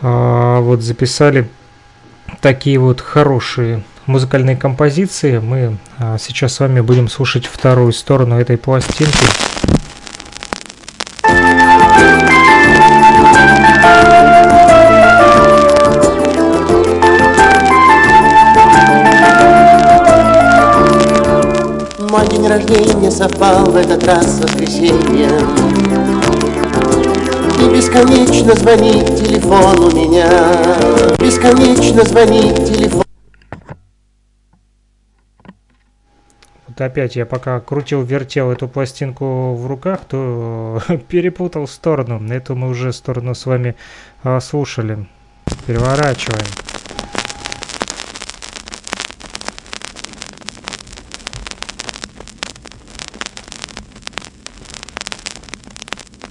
а, 0.01 0.61
вот 0.61 0.83
записали 0.83 1.49
такие 2.41 2.79
вот 2.79 3.01
хорошие 3.01 3.83
музыкальные 4.07 4.57
композиции. 4.57 5.39
Мы 5.39 5.79
а, 5.99 6.19
сейчас 6.19 6.55
с 6.55 6.61
вами 6.61 6.81
будем 6.81 7.09
слушать 7.09 7.47
вторую 7.47 7.93
сторону 7.93 8.39
этой 8.39 8.59
пластинки. 8.59 9.27
В 23.75 23.77
этот 23.77 24.05
раз 24.05 24.37
с 24.37 24.41
воскресеньем 24.41 25.49
И 27.61 27.77
бесконечно 27.77 28.55
звонит 28.55 29.05
телефон 29.16 29.81
у 29.81 29.91
меня 29.91 30.29
Бесконечно 31.18 32.05
звонит 32.05 32.55
телефон 32.66 33.03
Вот 36.68 36.81
опять 36.81 37.16
я 37.16 37.27
пока 37.27 37.59
крутил, 37.59 38.03
вертел 38.03 38.53
эту 38.53 38.68
пластинку 38.68 39.55
в 39.55 39.66
руках, 39.66 40.01
то 40.09 40.81
перепутал 41.09 41.66
сторону. 41.66 42.25
Эту 42.33 42.55
мы 42.55 42.68
уже 42.68 42.93
сторону 42.93 43.35
с 43.35 43.45
вами 43.45 43.75
а, 44.22 44.39
слушали. 44.41 45.07
Переворачиваем. 45.66 46.74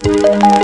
Вновь 0.03 0.62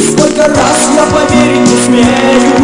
Сколько 0.01 0.45
раз 0.49 0.79
я 0.97 1.05
поверить 1.13 1.67
не 1.69 1.77
смею 1.85 2.55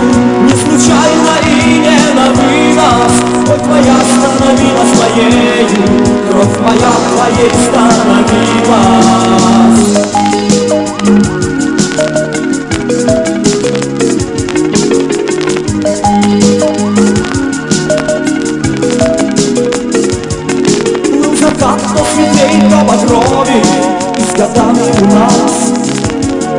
Не 0.45 0.55
случайно 0.57 1.35
и 1.45 1.49
не 1.81 2.01
на 2.15 2.27
вынос. 2.33 3.15
Кровь 3.45 3.65
твоя 3.65 3.97
становилась 4.17 4.95
моею 4.99 5.91
Кровь 6.31 6.57
моя 6.61 6.93
твоей 7.13 7.51
становилась 7.69 8.17
крови 23.05 23.63
с 24.19 24.39
годами 24.39 24.81
у 25.01 25.05
нас 25.15 25.73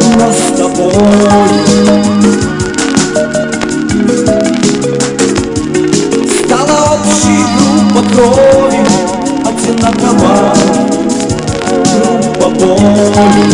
у 0.05 0.19
нас 0.19 0.35
с 0.35 0.57
тобой 0.57 0.93
Стала 6.45 6.77
общей 6.93 7.43
группа 7.57 8.01
крови 8.13 8.83
Одинакова 9.45 10.53
группа 11.95 12.49
боли 12.49 13.47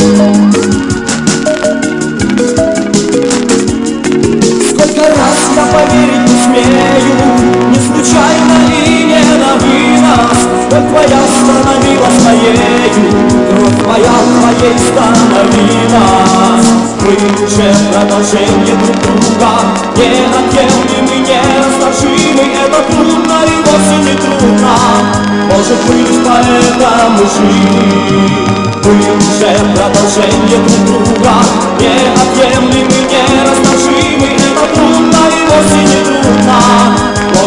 Сколько 4.69 5.01
раз 5.01 5.39
я 5.55 5.65
поверить 5.71 6.25
не 6.29 6.37
смею 6.43 7.17
Не 7.69 7.79
случайно 7.79 8.55
и 8.71 9.02
не 9.43 9.51
вынос 9.59 10.39
Кровь 10.69 10.87
твоя 10.89 11.21
становилась 11.37 12.19
моею 12.23 12.57
Кровь 13.49 13.77
твоя 13.83 14.15
твоей 14.39 14.77
становилась 14.79 16.69
Мы 17.01 17.13
же 17.47 17.67
продолжение 17.91 18.75
друг 18.75 18.97
друга 19.03 19.51
Неотъемлемы, 19.95 21.17
нерасторжимы 21.27 22.45
Это 22.63 22.79
трудно 22.91 23.37
и 23.45 23.55
вовсе 23.65 23.97
не 24.01 24.13
трудно 24.17 24.75
Может 25.51 25.81
лишь 25.89 26.17
поэтому 26.25 27.25
Мы 28.83 28.93
же 29.01 29.53
продолжение 29.75 30.59
друг 30.65 30.81
друга 30.85 31.35
Неотъемлемы, 31.79 32.99
нерасторжимы 33.11 34.27
Это 34.35 34.65
трудно 34.73 35.21
и 35.29 35.45
вовсе 35.49 35.81
не 35.83 35.99
трудно 36.03 37.02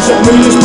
Может 0.07 0.25
мы 0.25 0.39
лишь 0.39 0.57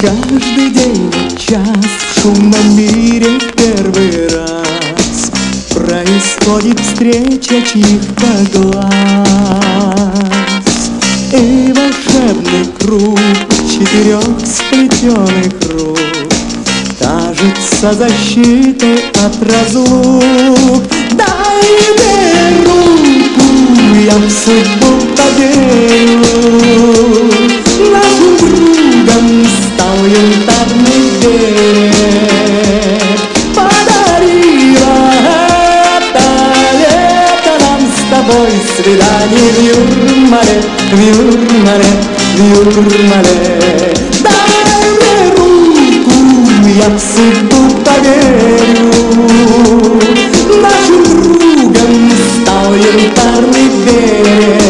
Каждый 0.00 0.70
день 0.70 1.10
час 1.36 1.60
в 1.98 2.20
шумном 2.20 2.76
мире 2.76 3.40
первый 3.56 4.28
раз 4.28 5.30
Происходит 5.74 6.78
встреча 6.78 7.60
чьих-то 7.66 8.26
глаз. 8.54 8.84
И 11.32 11.74
волшебный 11.74 12.66
круг 12.78 13.18
четырех 13.68 14.22
сплетенных 14.46 15.54
рук 15.72 15.98
Кажется 17.00 17.92
защитой 17.94 18.98
от 19.24 19.34
разлук. 19.50 20.84
Дай 21.12 21.64
мне 21.96 22.66
руку, 22.66 23.46
я 24.06 24.16
в 24.16 24.30
судьбу 24.30 24.90
поверю. 25.16 26.22
Нашим 27.90 28.36
другом 28.38 29.47
янтарный 30.08 31.02
берег 31.22 31.98
нам 37.60 37.80
с 37.80 38.76
свидание 38.76 39.48
в 39.52 39.60
Юрмале, 39.62 40.62
в 40.92 40.98
Юрмале, 40.98 41.90
в 42.36 42.40
Юрмале. 42.56 43.36
Дай 44.22 44.82
мне 44.96 45.16
руку, 45.36 46.16
я 46.66 46.88
в 46.88 46.98
судьбу 46.98 47.60
поверю. 47.84 48.90
Нашим 50.62 51.02
другом 51.22 52.10
стал 52.42 52.74
янтарный 52.74 53.68
берег 53.84 54.67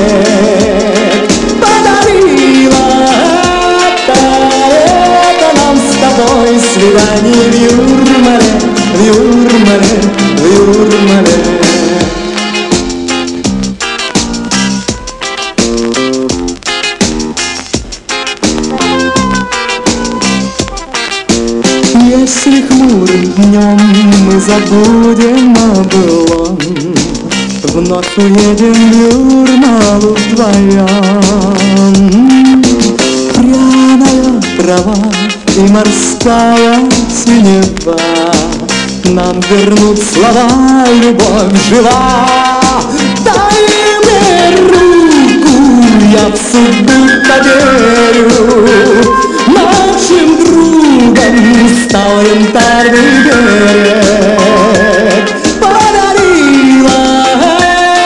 забудем 24.48 25.54
о 25.56 25.58
былом 25.84 26.58
Вновь 27.74 28.16
уедем 28.16 28.72
в 28.72 29.12
Юрмалу 29.12 30.10
вдвоем. 30.14 30.88
Пряная 33.34 34.40
трава 34.56 35.00
и 35.56 35.58
морская 35.70 36.76
синева 37.10 37.98
Нам 39.04 39.36
вернут 39.50 39.98
слова, 39.98 40.48
любовь 41.02 41.56
жива 41.68 42.00
Дай 43.24 43.58
мне 44.04 44.30
руку, 44.70 45.54
я 46.10 46.24
в 46.28 46.36
судьбу 46.36 46.98
поверю 47.28 48.28
Нашим 49.58 50.28
другом 50.44 51.36
стал 51.84 52.14
янтарный 52.20 53.10
берег 53.24 54.46
Подарила 55.60 57.02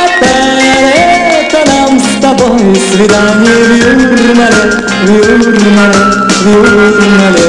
это 0.06 0.34
лето 0.58 1.60
нам 1.68 1.92
с 2.00 2.02
тобой 2.20 2.74
свидание. 2.90 3.56
В 3.62 3.70
Юрмале, 3.76 4.62
в 5.02 5.08
Юрмале, 5.10 6.00
в 6.28 6.46
Юрмале 6.46 7.41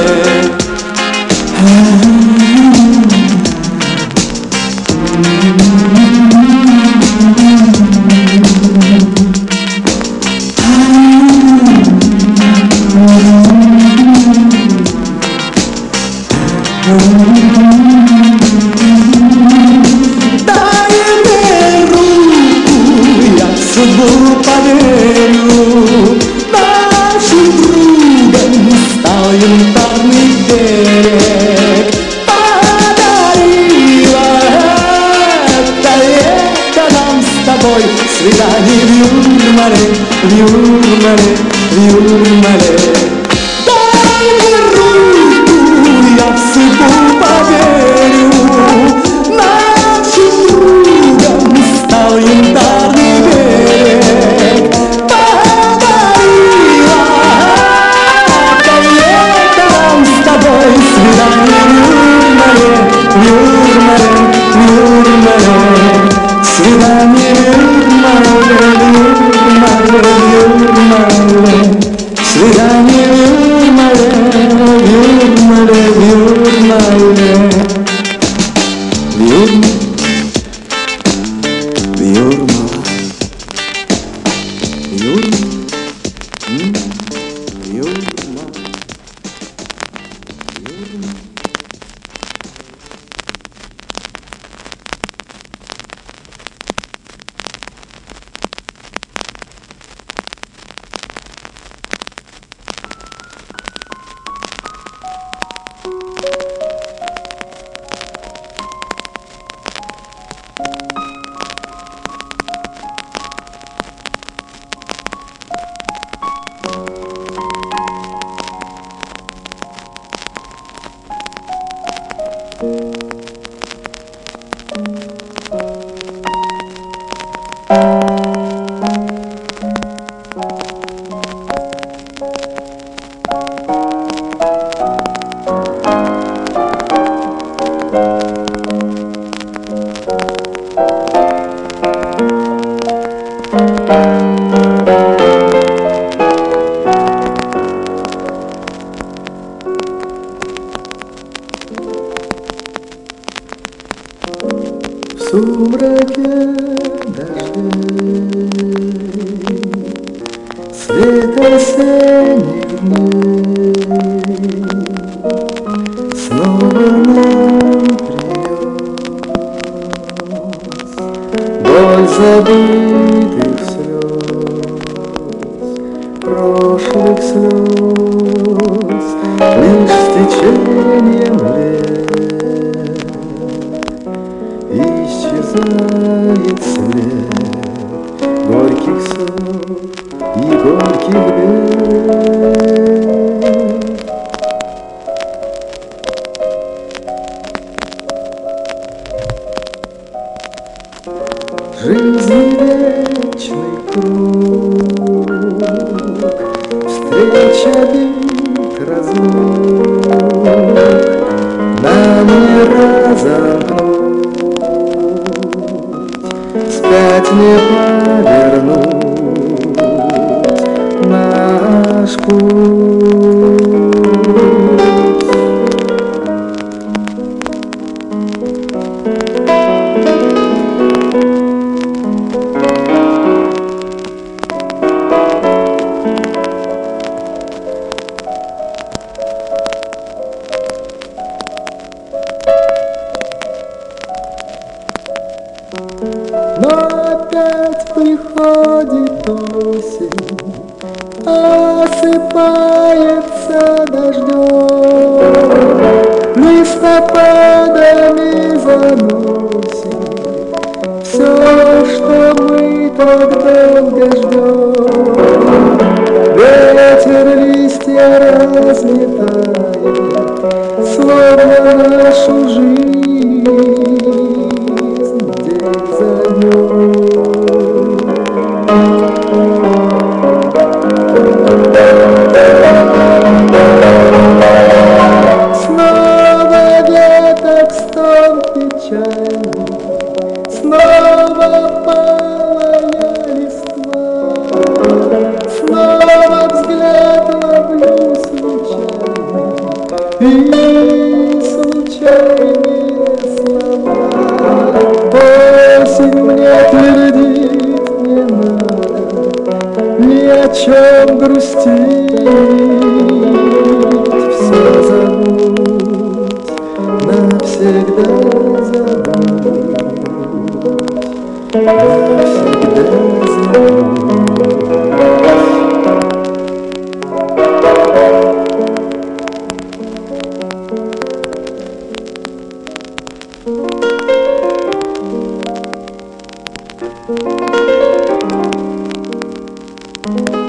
Раз 340.06 340.43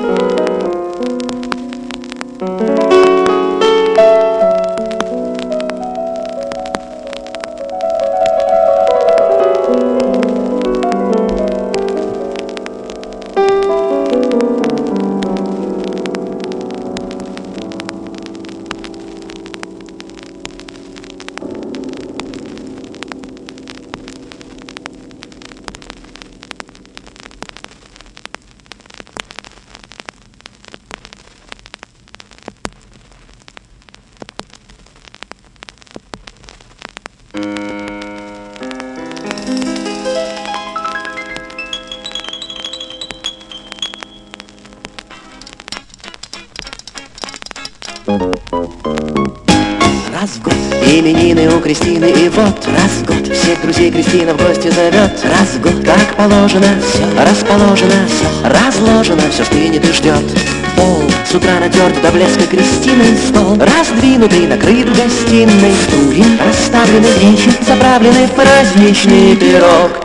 Кристины 51.75 52.11
И 52.11 52.29
вот 52.29 52.69
раз 52.69 52.91
в 53.03 53.05
год 53.05 53.37
всех 53.37 53.61
друзей 53.63 53.91
Кристина 53.91 54.35
в 54.35 54.37
гости 54.37 54.69
зовет. 54.69 55.13
Раз 55.25 55.55
в 55.55 55.61
год, 55.61 55.85
как 55.85 56.17
положено, 56.17 56.67
все 56.81 57.05
расположено 57.21 58.07
Все 58.07 58.49
разложено, 58.49 59.23
все 59.31 59.45
стынет 59.45 59.85
и 59.85 59.93
ждет 59.93 60.23
Пол 60.77 61.03
с 61.29 61.35
утра 61.35 61.59
натерт 61.59 62.01
до 62.01 62.11
блеска 62.13 62.47
Кристиной 62.47 63.17
стол 63.17 63.59
Раздвинутый, 63.59 64.47
накрыт 64.47 64.89
гостиной. 64.97 65.75
Стулья 65.89 66.25
Расставлены 66.47 67.09
речи, 67.21 67.51
заправлены 67.67 68.27
в 68.27 68.33
праздничный 68.33 69.37
пирог 69.37 70.04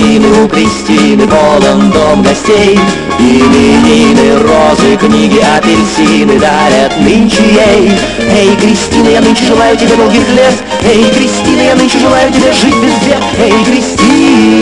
именины 0.00 0.44
у 0.44 0.48
Кристины 0.48 1.26
Полон 1.26 1.90
дом 1.90 2.22
гостей. 2.22 2.78
Именины, 3.18 4.38
розы, 4.38 4.96
книги, 4.96 5.38
апельсины 5.38 6.38
Дарят 6.38 6.96
нынче 7.00 7.42
ей. 7.42 7.92
Эй, 8.18 8.56
Кристина, 8.56 9.08
я 9.08 9.20
нынче 9.20 9.44
желаю 9.44 9.76
тебе 9.76 9.94
долгих 9.96 10.26
лет. 10.30 10.54
Эй, 10.82 11.04
Кристина, 11.10 11.60
я 11.60 11.74
нынче 11.74 11.98
желаю 11.98 12.32
тебе 12.32 12.52
жить 12.52 12.76
без 12.76 12.94
бед. 13.06 13.22
Эй, 13.38 13.52
Кристина 13.64 14.60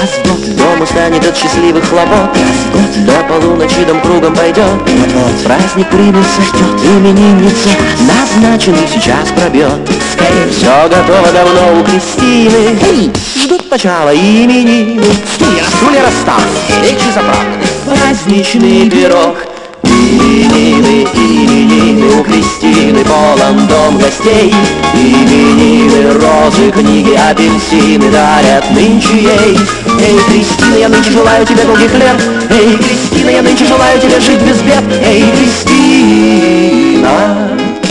Раз 0.00 0.10
в 0.10 0.22
год. 0.28 0.56
Дом 0.56 0.82
устанет 0.82 1.26
от 1.26 1.36
счастливых 1.36 1.88
хлопот. 1.88 2.36
Раз 2.36 2.58
в 2.66 2.72
год. 2.72 3.06
До 3.06 3.24
полуночи 3.24 3.84
дом 3.86 4.00
кругом 4.00 4.34
пойдет. 4.34 4.64
Вот-вот 4.64 5.44
праздник 5.44 5.88
примется, 5.88 6.42
ждет 6.42 6.84
именинница. 6.84 7.70
Назначенный 8.00 8.86
сейчас 8.92 9.28
пробьет. 9.30 9.72
Скорее, 10.12 10.48
все 10.50 10.88
готово 10.88 11.32
давно 11.32 11.80
у 11.80 11.84
Кристины. 11.84 12.78
Эй, 12.82 13.10
ждут 13.42 13.55
начала 13.76 14.14
именины 14.14 15.04
Стулья, 15.34 15.62
стулья 15.76 16.02
расставлены, 16.02 16.82
речи 16.82 17.12
заправлены 17.14 17.62
Праздничный 17.84 18.88
пирог. 18.88 19.36
Именины, 19.84 21.06
именины 21.14 22.06
у 22.18 22.24
Кристины 22.24 23.04
Полон 23.04 23.66
дом 23.66 23.98
гостей. 23.98 24.54
Именины, 24.94 26.14
розы, 26.14 26.70
книги, 26.72 27.12
апельсины 27.12 28.10
Дарят 28.10 28.70
нынче 28.70 29.14
ей. 29.14 29.58
Эй, 30.00 30.18
Кристина, 30.26 30.76
я 30.76 30.88
нынче 30.88 31.10
желаю 31.10 31.46
тебе 31.46 31.62
долгих 31.64 31.92
лет. 31.94 32.16
Эй, 32.50 32.76
Кристина, 32.78 33.30
я 33.30 33.42
нынче 33.42 33.66
желаю 33.66 34.00
тебе 34.00 34.18
жить 34.20 34.40
без 34.40 34.56
бед. 34.62 34.84
Эй, 35.04 35.22
Кристина. 35.36 37.10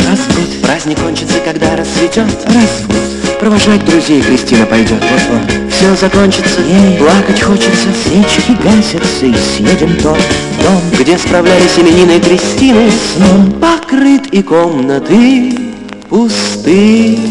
Раз 0.09 0.19
в 0.19 0.35
год. 0.35 0.61
Праздник 0.63 0.99
кончится, 0.99 1.39
когда 1.45 1.75
расцветет 1.75 2.25
Раз 2.47 2.81
в 2.81 2.87
год. 2.87 3.39
Провожать 3.39 3.85
друзей 3.85 4.21
Кристина 4.21 4.65
пойдет 4.65 5.01
Вот-вот 5.01 5.64
все 5.75 5.95
закончится, 5.95 6.61
ей 6.61 6.97
плакать 6.97 7.41
хочется 7.41 7.89
Свечки 8.03 8.51
гасятся 8.63 9.25
и 9.25 9.33
съедем 9.33 9.95
тот 9.97 10.17
дом. 10.61 10.81
Где 10.97 11.17
справлялись 11.17 11.77
именины 11.77 12.19
Кристины 12.19 12.89
Сном 13.15 13.51
покрыт 13.53 14.27
и 14.27 14.41
комнаты 14.41 15.53
пустынны. 16.09 17.21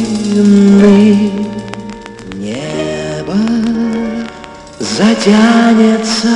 Небо 2.34 3.36
затянется, 4.78 6.28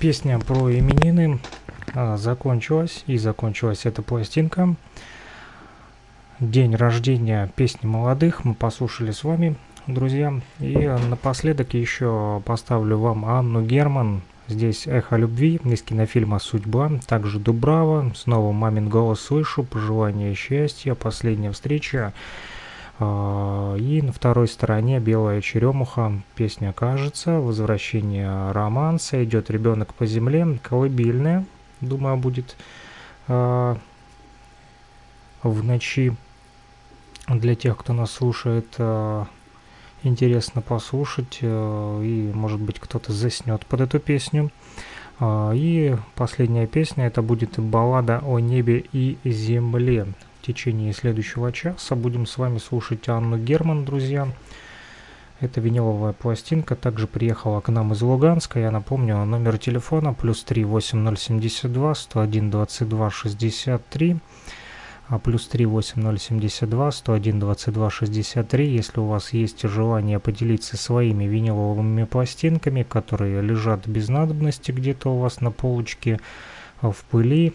песня 0.00 0.38
про 0.38 0.72
именины 0.72 1.38
а, 1.94 2.16
закончилась, 2.16 3.04
и 3.06 3.18
закончилась 3.18 3.84
эта 3.84 4.00
пластинка. 4.00 4.74
День 6.40 6.74
рождения 6.74 7.52
песни 7.54 7.86
молодых 7.86 8.46
мы 8.46 8.54
послушали 8.54 9.10
с 9.10 9.24
вами, 9.24 9.56
друзья. 9.86 10.40
И 10.58 10.90
напоследок 11.10 11.74
еще 11.74 12.42
поставлю 12.46 12.96
вам 12.96 13.26
Анну 13.26 13.62
Герман. 13.62 14.22
Здесь 14.48 14.86
«Эхо 14.86 15.16
любви» 15.16 15.60
из 15.64 15.82
кинофильма 15.82 16.38
«Судьба». 16.38 16.92
Также 17.06 17.38
«Дубрава». 17.38 18.10
Снова 18.16 18.52
«Мамин 18.52 18.88
голос 18.88 19.20
слышу». 19.20 19.64
«Пожелание 19.64 20.34
счастья». 20.34 20.94
«Последняя 20.94 21.52
встреча». 21.52 22.14
А, 23.02 23.76
И 23.76 24.02
на 24.02 24.12
второй 24.12 24.46
стороне 24.46 25.00
«Белая 25.00 25.40
черемуха». 25.40 26.12
Песня 26.34 26.74
«Кажется». 26.74 27.40
«Возвращение 27.40 28.52
романса». 28.52 29.24
Идет 29.24 29.50
ребенок 29.50 29.94
по 29.94 30.04
земле. 30.04 30.58
Колыбельная, 30.62 31.46
думаю, 31.80 32.18
будет 32.18 32.56
а, 33.26 33.78
в 35.42 35.64
ночи. 35.64 36.14
Для 37.26 37.54
тех, 37.54 37.78
кто 37.78 37.94
нас 37.94 38.10
слушает, 38.10 38.74
а, 38.76 39.26
интересно 40.02 40.60
послушать. 40.60 41.38
И, 41.40 42.30
может 42.34 42.60
быть, 42.60 42.78
кто-то 42.78 43.14
заснет 43.14 43.64
под 43.64 43.80
эту 43.80 43.98
песню. 43.98 44.50
И 45.22 45.96
последняя 46.14 46.66
песня 46.66 47.06
это 47.06 47.20
будет 47.20 47.58
баллада 47.58 48.20
о 48.24 48.38
небе 48.38 48.84
и 48.92 49.18
земле. 49.24 50.06
В 50.40 50.46
течение 50.46 50.94
следующего 50.94 51.52
часа 51.52 51.94
будем 51.94 52.24
с 52.24 52.38
вами 52.38 52.56
слушать 52.56 53.06
Анну 53.10 53.36
Герман, 53.36 53.84
друзья. 53.84 54.26
Это 55.38 55.60
виниловая 55.60 56.14
пластинка, 56.14 56.76
также 56.76 57.06
приехала 57.06 57.60
к 57.60 57.68
нам 57.68 57.92
из 57.92 58.00
Луганска. 58.00 58.58
Я 58.58 58.70
напомню, 58.70 59.22
номер 59.26 59.58
телефона 59.58 60.14
плюс 60.14 60.42
3 60.44 60.64
8072 60.64 61.94
101 61.94 62.50
22 62.50 63.10
63 63.10 64.16
а 65.08 65.18
плюс 65.18 65.46
3 65.46 65.66
8072 65.66 66.90
101 66.90 67.38
22 67.38 67.90
63. 67.90 68.66
Если 68.66 68.98
у 68.98 69.04
вас 69.04 69.34
есть 69.34 69.60
желание 69.68 70.20
поделиться 70.20 70.78
своими 70.78 71.24
виниловыми 71.24 72.04
пластинками, 72.04 72.82
которые 72.82 73.42
лежат 73.42 73.86
без 73.86 74.08
надобности 74.08 74.72
где-то 74.72 75.12
у 75.12 75.18
вас 75.18 75.42
на 75.42 75.50
полочке 75.50 76.18
в 76.80 76.96
пыли, 77.10 77.52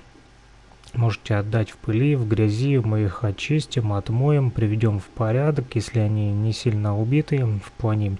можете 0.97 1.35
отдать 1.35 1.72
в 1.72 1.77
пыли, 1.77 2.15
в 2.15 2.27
грязи, 2.27 2.77
мы 2.80 3.03
их 3.03 3.23
очистим, 3.23 3.93
отмоем, 3.93 4.51
приведем 4.51 4.99
в 4.99 5.05
порядок, 5.05 5.76
если 5.76 5.99
они 5.99 6.31
не 6.31 6.53
сильно 6.53 6.99
убиты 6.99 7.45
в 7.45 7.72
плане 7.73 8.17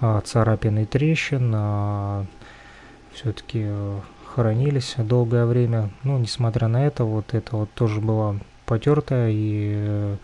а, 0.00 0.20
царапин 0.20 0.78
и 0.78 0.84
трещин, 0.84 1.52
а, 1.54 2.26
все-таки 3.12 3.62
а, 3.64 4.00
хранились 4.34 4.94
долгое 4.98 5.46
время. 5.46 5.90
Ну, 6.02 6.18
несмотря 6.18 6.68
на 6.68 6.86
это, 6.86 7.04
вот 7.04 7.34
это 7.34 7.56
вот 7.56 7.70
тоже 7.72 8.00
была 8.00 8.36
потертая 8.66 9.30
и 9.32 9.72
э, 9.74 10.16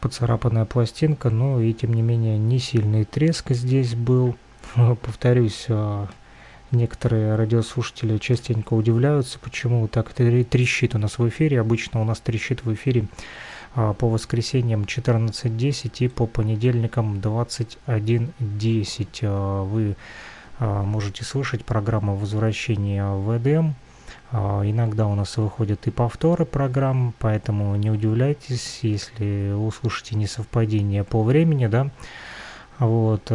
поцарапанная 0.00 0.64
пластинка, 0.64 1.30
но 1.30 1.60
и 1.60 1.72
тем 1.74 1.92
не 1.92 2.02
менее 2.02 2.38
не 2.38 2.58
сильный 2.58 3.04
треск 3.04 3.50
здесь 3.50 3.94
был. 3.94 4.36
Повторюсь, 4.74 5.66
а, 5.68 6.08
некоторые 6.70 7.36
радиослушатели 7.36 8.18
частенько 8.18 8.74
удивляются, 8.74 9.38
почему 9.38 9.88
так 9.88 10.12
тре- 10.12 10.44
трещит 10.44 10.94
у 10.94 10.98
нас 10.98 11.18
в 11.18 11.28
эфире. 11.28 11.60
Обычно 11.60 12.00
у 12.00 12.04
нас 12.04 12.20
трещит 12.20 12.64
в 12.64 12.72
эфире 12.74 13.06
а, 13.74 13.92
по 13.92 14.08
воскресеньям 14.08 14.82
14.10 14.82 15.90
и 15.98 16.08
по 16.08 16.26
понедельникам 16.26 17.16
21.10. 17.18 19.08
А, 19.22 19.62
Вы 19.64 19.96
а, 20.58 20.82
можете 20.82 21.24
слышать 21.24 21.64
программу 21.64 22.16
возвращения 22.16 23.04
в 23.06 23.36
Эдем. 23.36 23.74
Иногда 24.32 25.06
у 25.06 25.14
нас 25.14 25.36
выходят 25.36 25.86
и 25.86 25.90
повторы 25.92 26.44
программ, 26.44 27.14
поэтому 27.20 27.76
не 27.76 27.92
удивляйтесь, 27.92 28.80
если 28.82 29.52
услышите 29.52 30.16
несовпадение 30.16 31.04
по 31.04 31.22
времени, 31.22 31.68
да. 31.68 31.90
Вот. 32.80 33.30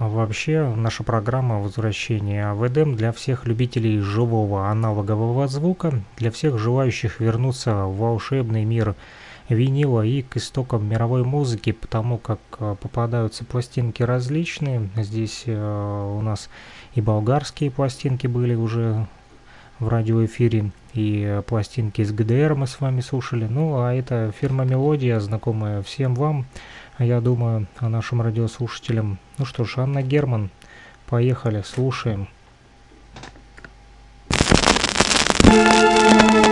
А, 0.00 0.08
Вообще, 0.08 0.74
наша 0.74 1.04
программа 1.04 1.60
возвращения 1.60 2.52
в 2.54 2.66
Эдем 2.66 2.96
для 2.96 3.12
всех 3.12 3.46
любителей 3.46 4.00
живого 4.00 4.68
аналогового 4.68 5.46
звука, 5.46 5.92
для 6.16 6.30
всех 6.30 6.58
желающих 6.58 7.20
вернуться 7.20 7.84
в 7.84 7.98
волшебный 7.98 8.64
мир 8.64 8.96
винила 9.48 10.02
и 10.02 10.22
к 10.22 10.36
истокам 10.36 10.88
мировой 10.88 11.24
музыки, 11.24 11.72
потому 11.72 12.18
как 12.18 12.40
а, 12.58 12.76
попадаются 12.76 13.44
пластинки 13.44 14.02
различные. 14.02 14.88
Здесь 14.96 15.44
а, 15.46 16.16
у 16.18 16.22
нас 16.22 16.48
и 16.94 17.00
болгарские 17.00 17.70
пластинки 17.70 18.26
были 18.26 18.54
уже 18.54 19.06
в 19.80 19.88
радиоэфире, 19.88 20.72
и 20.92 21.24
э, 21.26 21.42
пластинки 21.42 22.02
из 22.02 22.12
ГДР 22.12 22.54
мы 22.54 22.66
с 22.66 22.80
вами 22.80 23.00
слушали. 23.00 23.46
Ну, 23.46 23.80
а 23.80 23.94
это 23.94 24.32
фирма 24.38 24.64
Мелодия, 24.64 25.18
знакомая 25.20 25.82
всем 25.82 26.14
вам, 26.14 26.46
я 27.04 27.20
думаю, 27.20 27.66
нашим 27.80 28.22
радиослушателям. 28.22 29.18
Ну 29.38 29.44
что 29.44 29.64
ж, 29.64 29.78
Анна 29.78 30.02
Герман, 30.02 30.50
поехали, 31.06 31.62
слушаем. 31.62 32.28
Кроется 35.42 36.49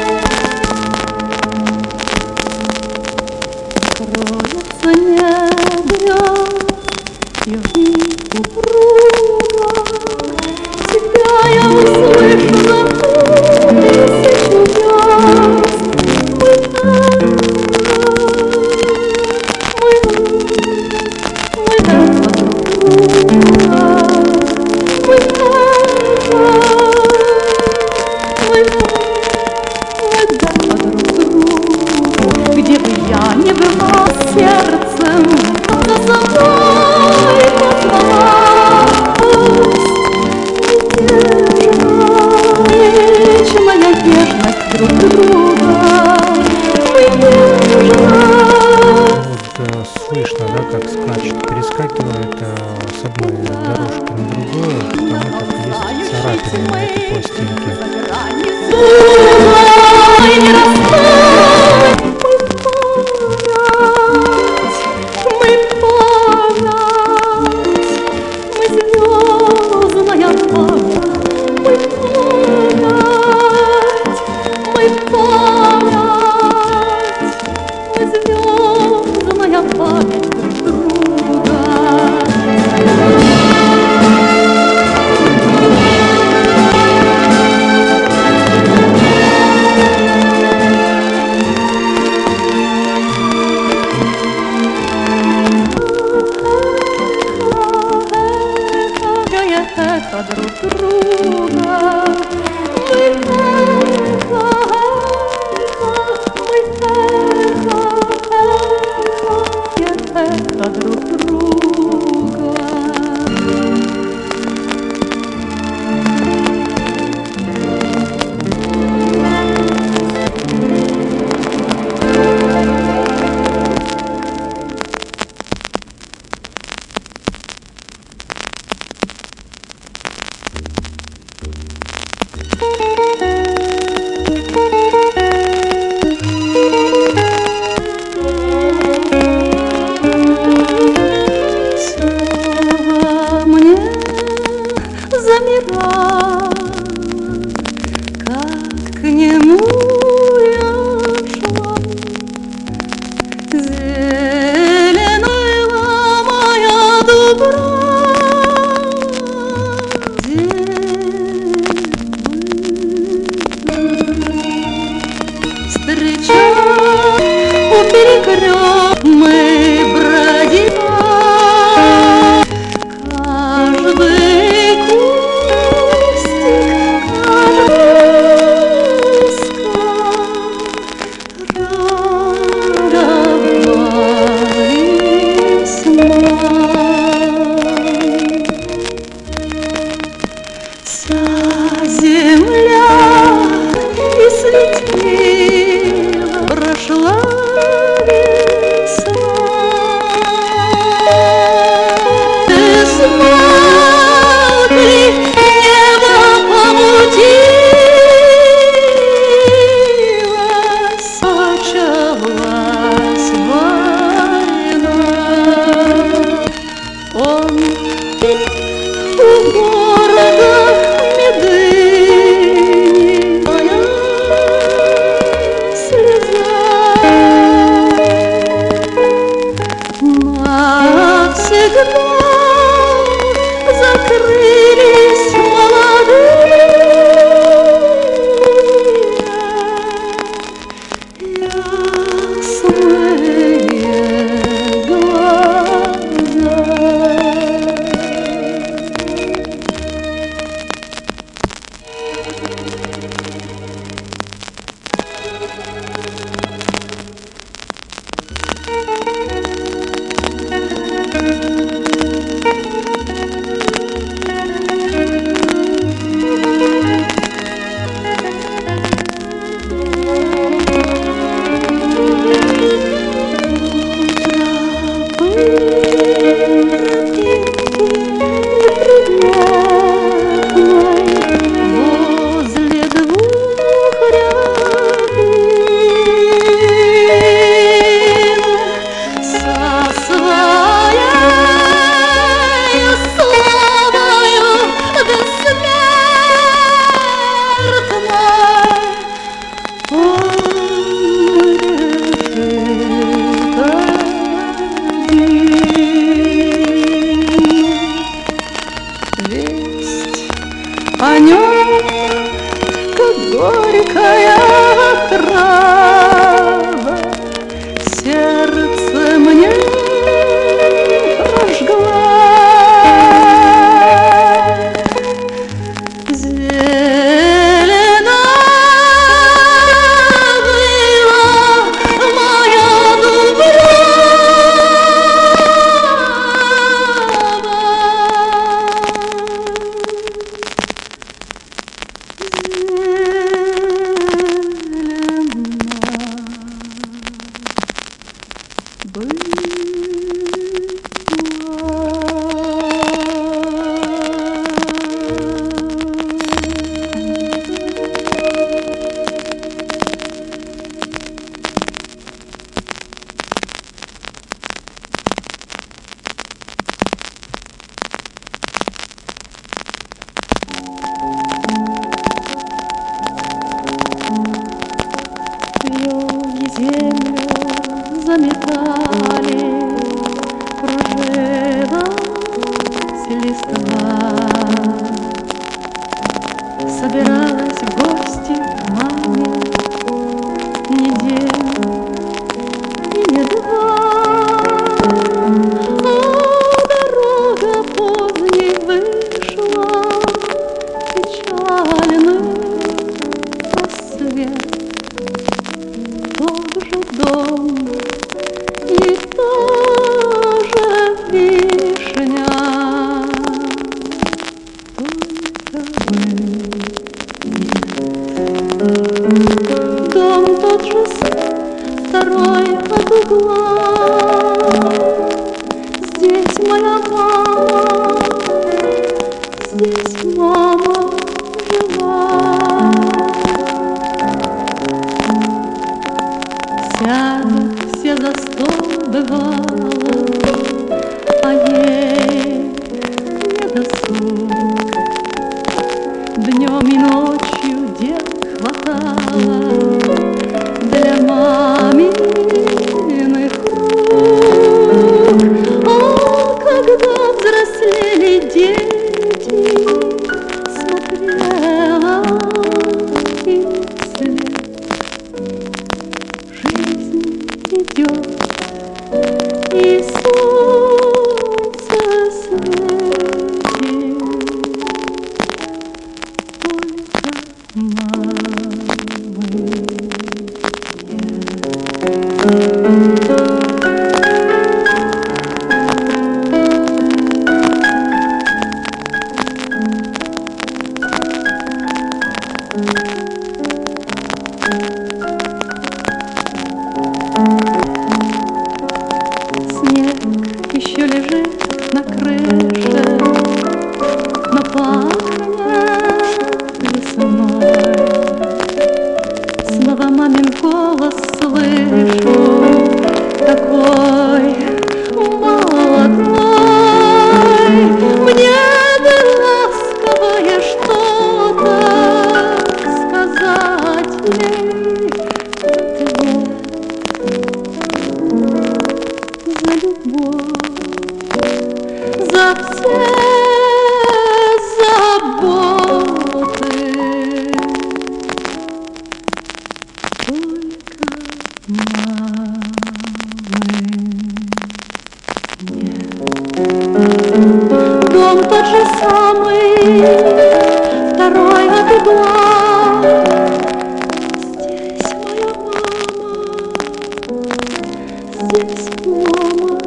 Mama. 559.10 559.59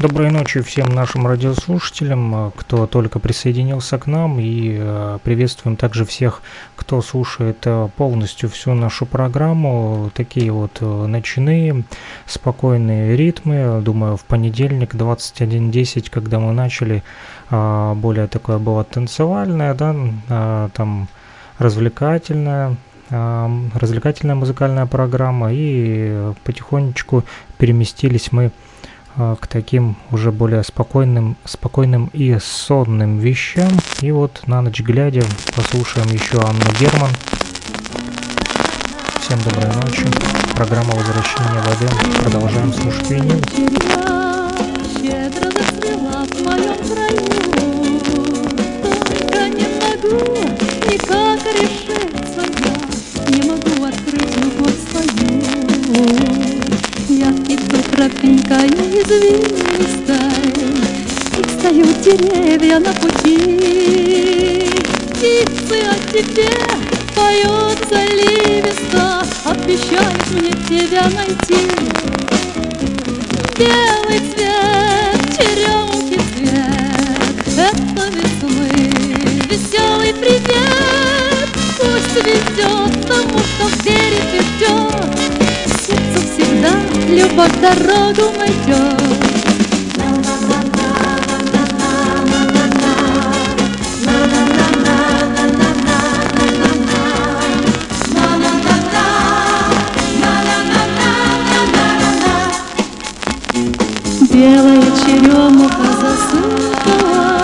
Доброй 0.00 0.30
ночи 0.30 0.60
всем 0.60 0.94
нашим 0.94 1.26
радиослушателям, 1.26 2.32
э, 2.32 2.50
кто 2.54 2.86
только 2.86 3.18
присоединился 3.18 3.98
к 3.98 4.06
нам, 4.06 4.38
и 4.38 4.76
э, 4.78 5.18
приветствуем 5.24 5.76
также 5.76 6.04
всех, 6.04 6.40
кто 6.76 7.02
слушает 7.02 7.58
э, 7.64 7.88
полностью 7.96 8.48
всю 8.48 8.74
нашу 8.74 9.06
программу. 9.06 10.12
Такие 10.14 10.52
вот 10.52 10.80
ночные, 10.80 11.82
спокойные 12.26 13.16
ритмы. 13.16 13.80
Думаю, 13.82 14.16
в 14.16 14.24
понедельник 14.24 14.94
21.10, 14.94 16.10
когда 16.10 16.38
мы 16.38 16.52
начали, 16.52 17.02
более 17.50 18.28
такое 18.28 18.58
было 18.58 18.84
танцевальное, 18.84 19.74
да, 19.74 20.70
там 20.74 21.08
развлекательное, 21.58 22.76
развлекательная 23.10 24.36
музыкальная 24.36 24.86
программа, 24.86 25.48
и 25.52 26.32
потихонечку 26.44 27.24
переместились 27.58 28.30
мы 28.30 28.52
к 29.18 29.48
таким 29.48 29.96
уже 30.12 30.30
более 30.30 30.62
спокойным, 30.62 31.36
спокойным 31.44 32.08
и 32.12 32.38
сонным 32.40 33.18
вещам. 33.18 33.70
И 34.00 34.12
вот 34.12 34.42
на 34.46 34.62
ночь 34.62 34.80
глядя 34.80 35.24
послушаем 35.56 36.06
еще 36.08 36.38
Анну 36.38 36.60
Герман. 36.78 37.10
Всем 39.20 39.40
доброй 39.40 39.74
ночи. 39.74 40.06
Программа 40.54 40.94
«Возвращение 40.94 41.60
в 41.62 41.66
Эдем». 41.74 42.22
Продолжаем 42.22 42.72
слушать 42.72 43.10
винил. 43.10 43.42
Щедро 44.96 45.50
в 45.50 46.44
моем 46.44 46.76
краю, 46.78 47.37
тропинка 57.98 58.54
извилистая, 58.64 60.30
И 61.36 61.42
встают 61.42 62.00
деревья 62.00 62.78
на 62.78 62.92
пути. 62.92 64.70
Птицы 65.10 65.82
о 65.82 65.94
тебе 66.12 66.52
поют 67.16 67.78
заливисто, 67.90 69.26
Обещают 69.44 70.30
мне 70.30 70.52
тебя 70.68 71.10
найти. 71.10 71.58
Белый 73.58 74.20
цвет, 74.30 75.20
черемухи 75.36 76.20
цвет, 76.36 77.58
Это 77.58 78.04
весны 78.14 78.92
веселый 79.50 80.14
привет. 80.14 81.48
Пусть 81.76 82.14
везет 82.24 83.08
тому, 83.08 83.38
кто 83.38 83.68
верит 83.82 84.34
и 84.34 84.40
ждет. 84.40 85.17
Всегда 86.38 86.70
любовь 87.08 87.52
дорогу 87.60 88.32
найдет. 88.38 88.94
Белая 104.30 104.82
черемуха 105.04 105.90
засыпала, 106.00 107.38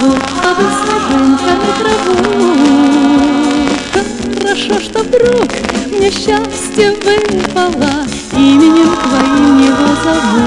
Будто 0.00 0.48
бы 0.54 0.66
снежинками 0.78 1.70
траву. 1.80 2.16
Хорошо, 4.40 4.76
что 4.80 4.98
вдруг 5.02 5.48
мне 5.90 6.10
счастье 6.10 6.45
выпало, 6.76 8.04
Именем 8.32 8.94
твоим 8.96 9.58
его 9.58 9.88
зову. 10.04 10.44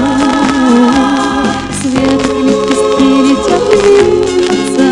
Светлые 1.80 2.42
лепестки 2.44 3.08
летят 3.26 3.64
вьются, 3.82 4.88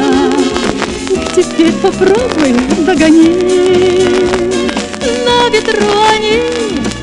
Их 1.13 1.25
теперь 1.37 1.73
попробуй 1.75 2.53
догони. 2.85 3.29
На 5.25 5.49
ветру 5.51 5.87
они 6.13 6.37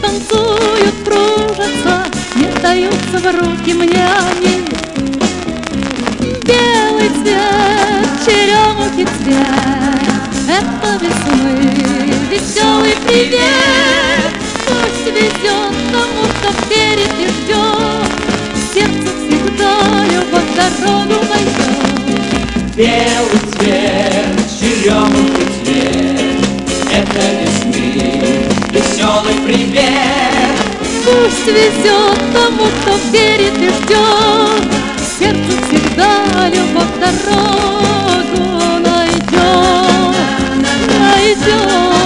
танцуют, 0.01 0.95
кружатся, 1.05 2.05
Не 2.35 2.47
даются 2.61 3.17
в 3.17 3.25
руки 3.39 3.73
мне 3.73 4.05
они. 4.05 4.65
Белый 6.43 7.09
цвет, 7.09 8.09
черемухи 8.25 9.07
цвет, 9.17 9.99
Это 10.49 10.99
весны 11.01 11.85
веселый 12.29 12.95
привет. 13.07 13.94
Везет 15.15 15.73
тому, 15.93 16.23
кто 16.27 16.49
верит 16.69 17.13
и 17.17 17.27
ждет, 17.27 18.11
Сердцу 18.73 19.11
всегда 19.17 19.73
любовь 20.11 20.51
дорогу 20.57 21.17
найдет. 21.29 22.75
Белый 22.75 23.39
цвет, 23.53 24.35
черемухи 24.59 25.45
цвет, 25.63 26.39
это 26.91 27.23
весны 27.39 27.87
веселый 28.71 29.35
привет. 29.45 30.55
Пусть 31.05 31.47
везет 31.47 32.19
тому, 32.33 32.65
кто 32.81 32.91
верит 33.13 33.57
и 33.57 33.69
ждет, 33.69 34.67
Сердцу 35.17 35.53
всегда 35.69 36.49
любовь 36.49 36.95
дорогу 36.99 38.43
найдет, 38.83 40.15
найдет. 40.99 42.04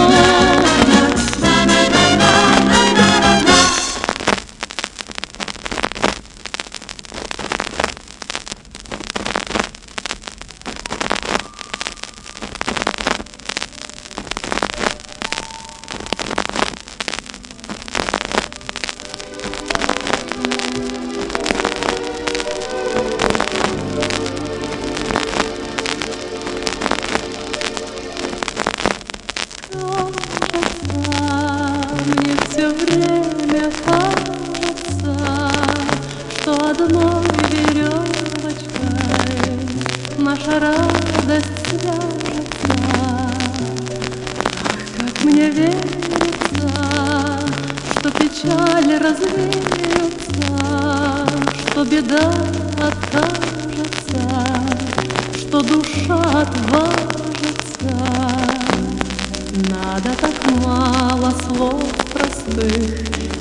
простых 62.49 62.99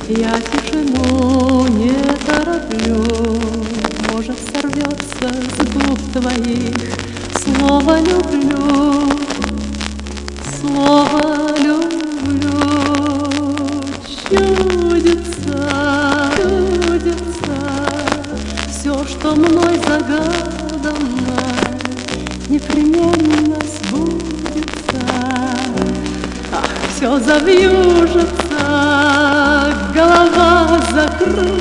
Я 0.09 0.41
тишину 0.41 1.67
не 1.69 1.95
тороплю 2.27 3.05
Может, 4.13 4.37
сорвется 4.53 5.29
с 5.29 5.57
губ 5.73 6.01
твоих 6.13 6.77
Слово 7.37 7.99
«люблю» 8.01 9.13
Слово 10.61 11.55
«люблю» 11.59 11.89
Чудится, 14.29 15.59
чудится 16.37 17.57
Все, 18.71 19.05
что 19.05 19.35
мной 19.37 19.79
загадано. 19.87 21.39
Непременно 22.49 23.59
сбудется. 23.61 25.01
Ах, 26.53 26.69
все 26.97 27.19
завьюжится. 27.19 28.48
르르르 31.21 31.55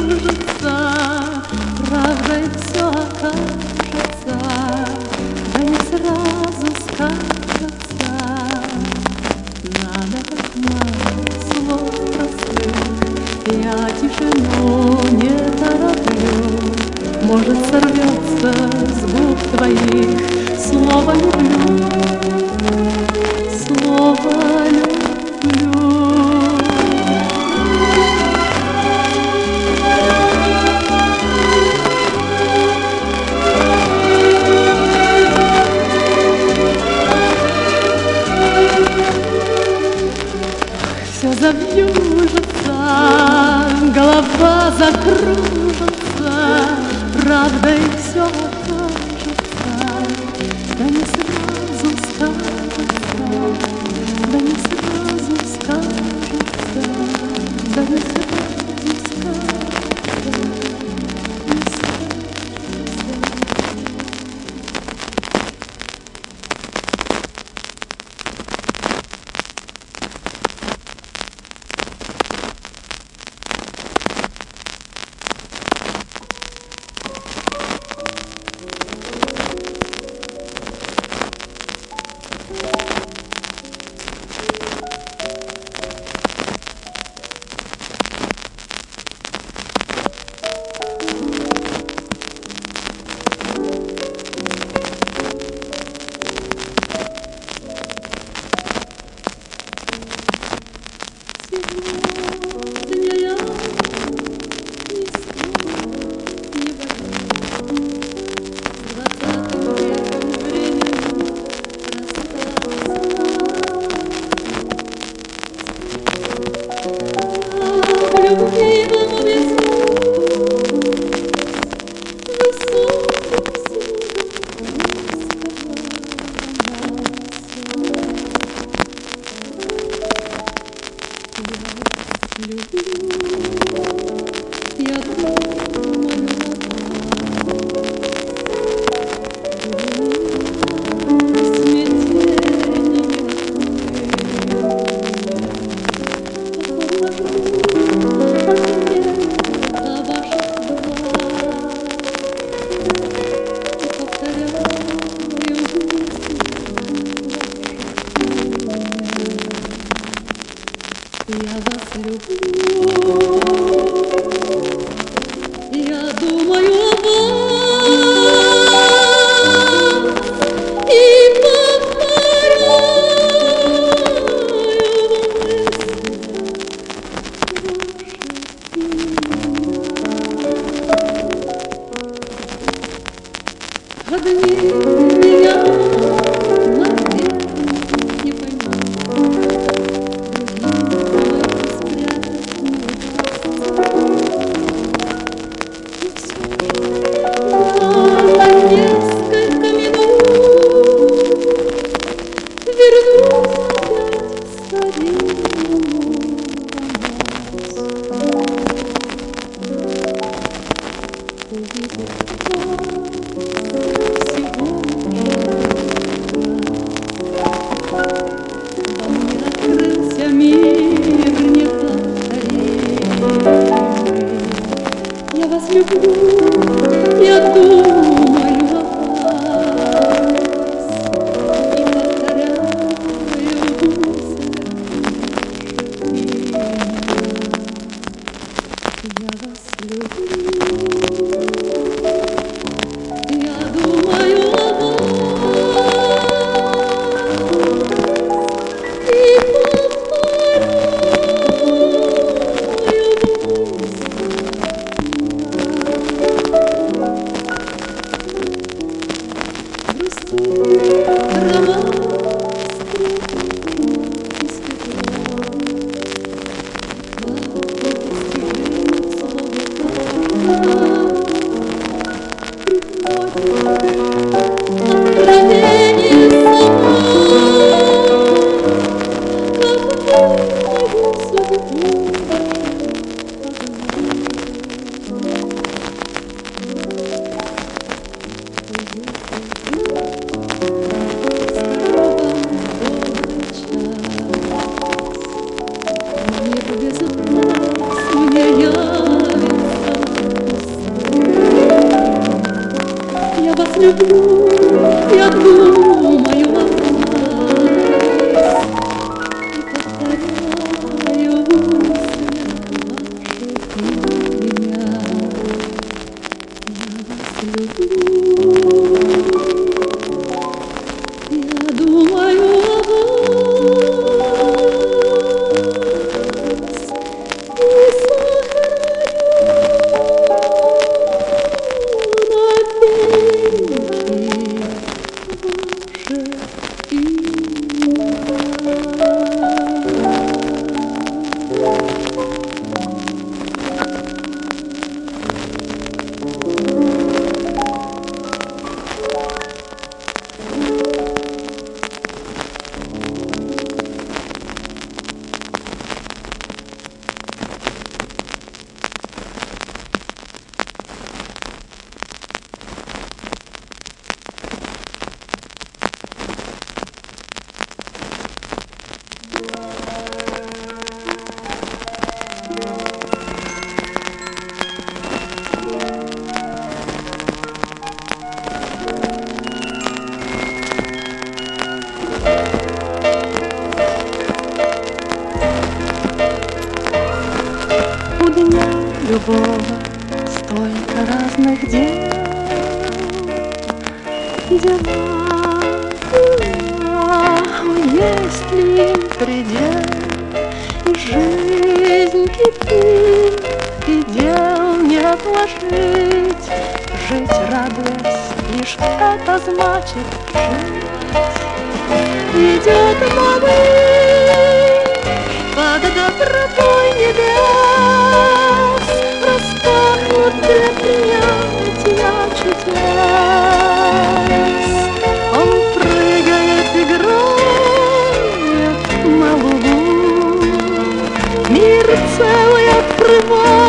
целый 432.18 432.70
открывая 432.70 433.67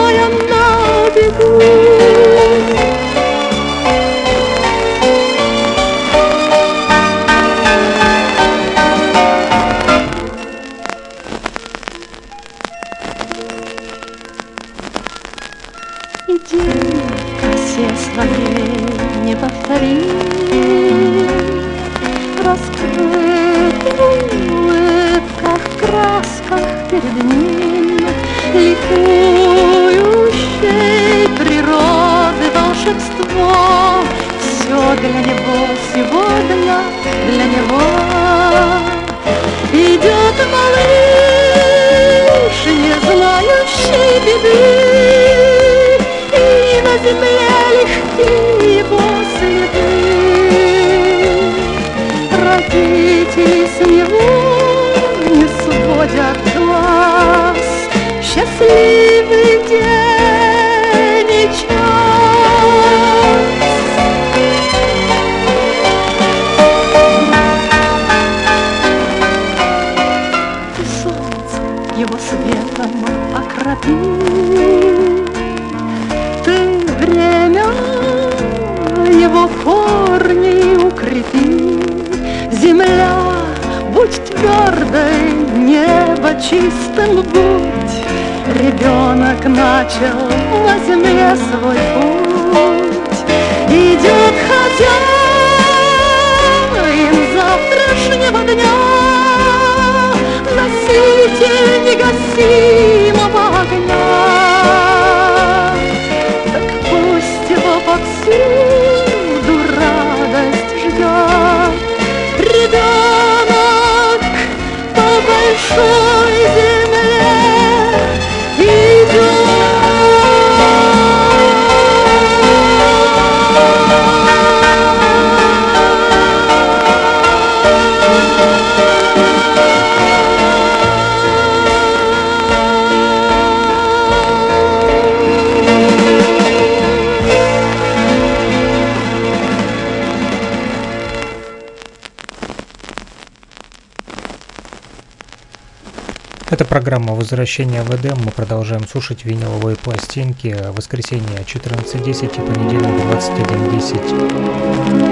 Программа 146.89 147.13
возвращения 147.13 147.83
в 147.83 147.95
Эдем. 147.95 148.17
Мы 148.25 148.31
продолжаем 148.31 148.89
слушать 148.89 149.27
виниловые 149.27 149.77
пластинки. 149.77 150.57
Воскресенье 150.75 151.41
14.10 151.45 152.25
и 152.25 152.47
понедельник 152.47 153.05
21.10. 153.13 155.08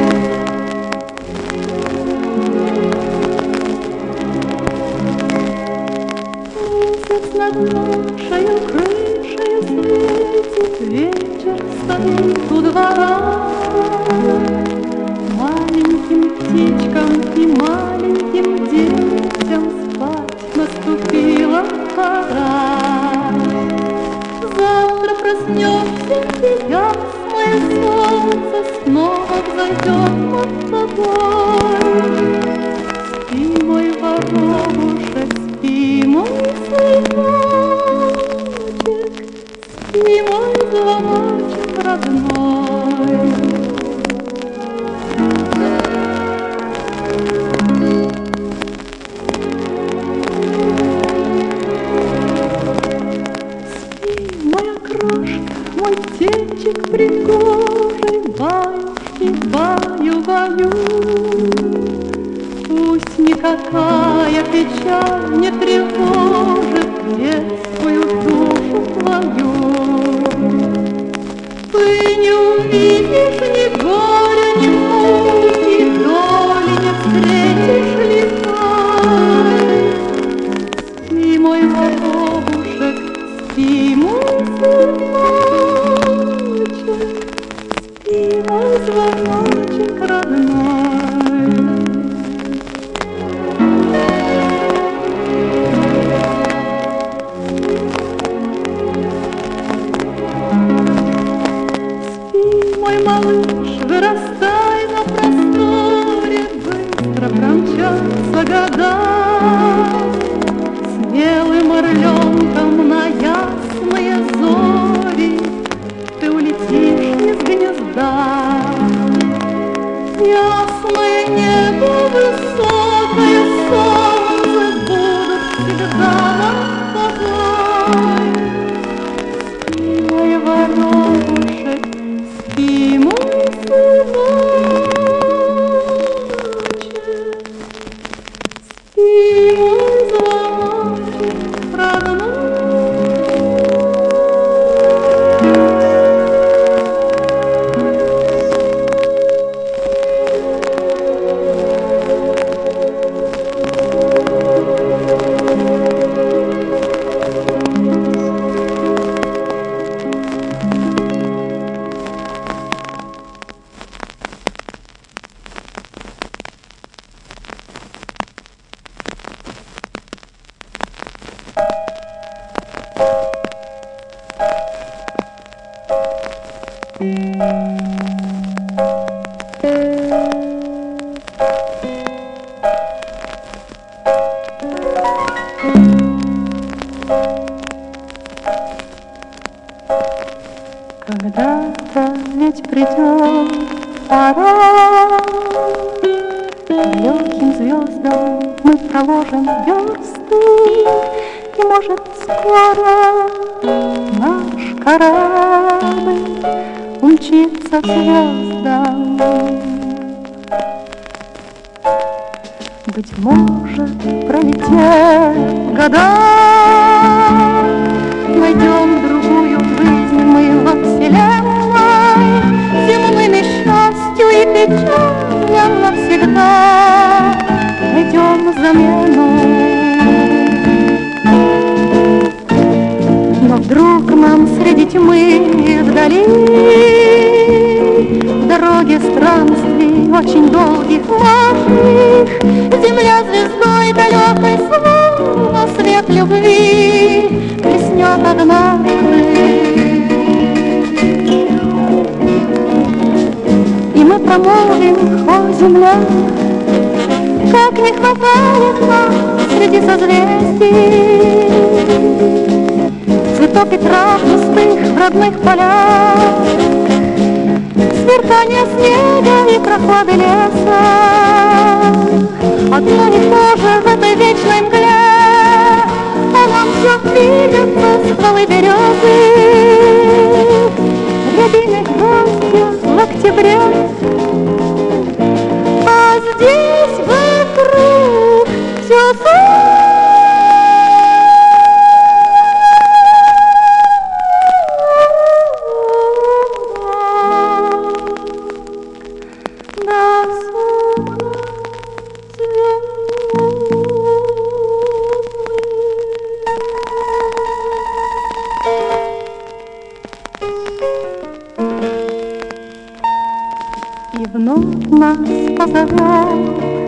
Он 314.57 314.99
нас 314.99 315.19
позовет 315.59 315.91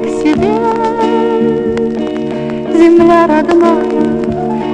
к 0.02 0.06
себе. 0.22 0.54
Земля 2.72 3.26
родная 3.26 4.08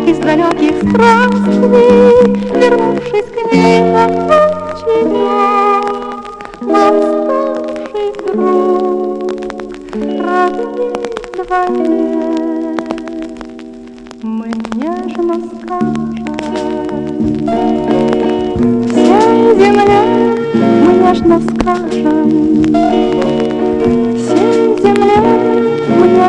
из 0.07 0.19
далеких 0.19 0.77
странствий, 0.91 1.89
Вернувшись 2.55 3.31
к 3.35 3.53
ней 3.53 3.81
на 3.81 4.05
тебя, 4.79 5.81
Нам 6.61 6.95
ставший 7.03 8.09
друг, 8.23 9.33
родные 10.21 10.93
дворец, 11.35 11.99
Мы 14.23 14.49
нежно 14.77 15.35
скажем, 15.57 16.15
Вся 18.87 19.19
земля 19.55 20.03
мы 20.55 20.91
нежно 21.03 21.37
скажем, 21.41 22.84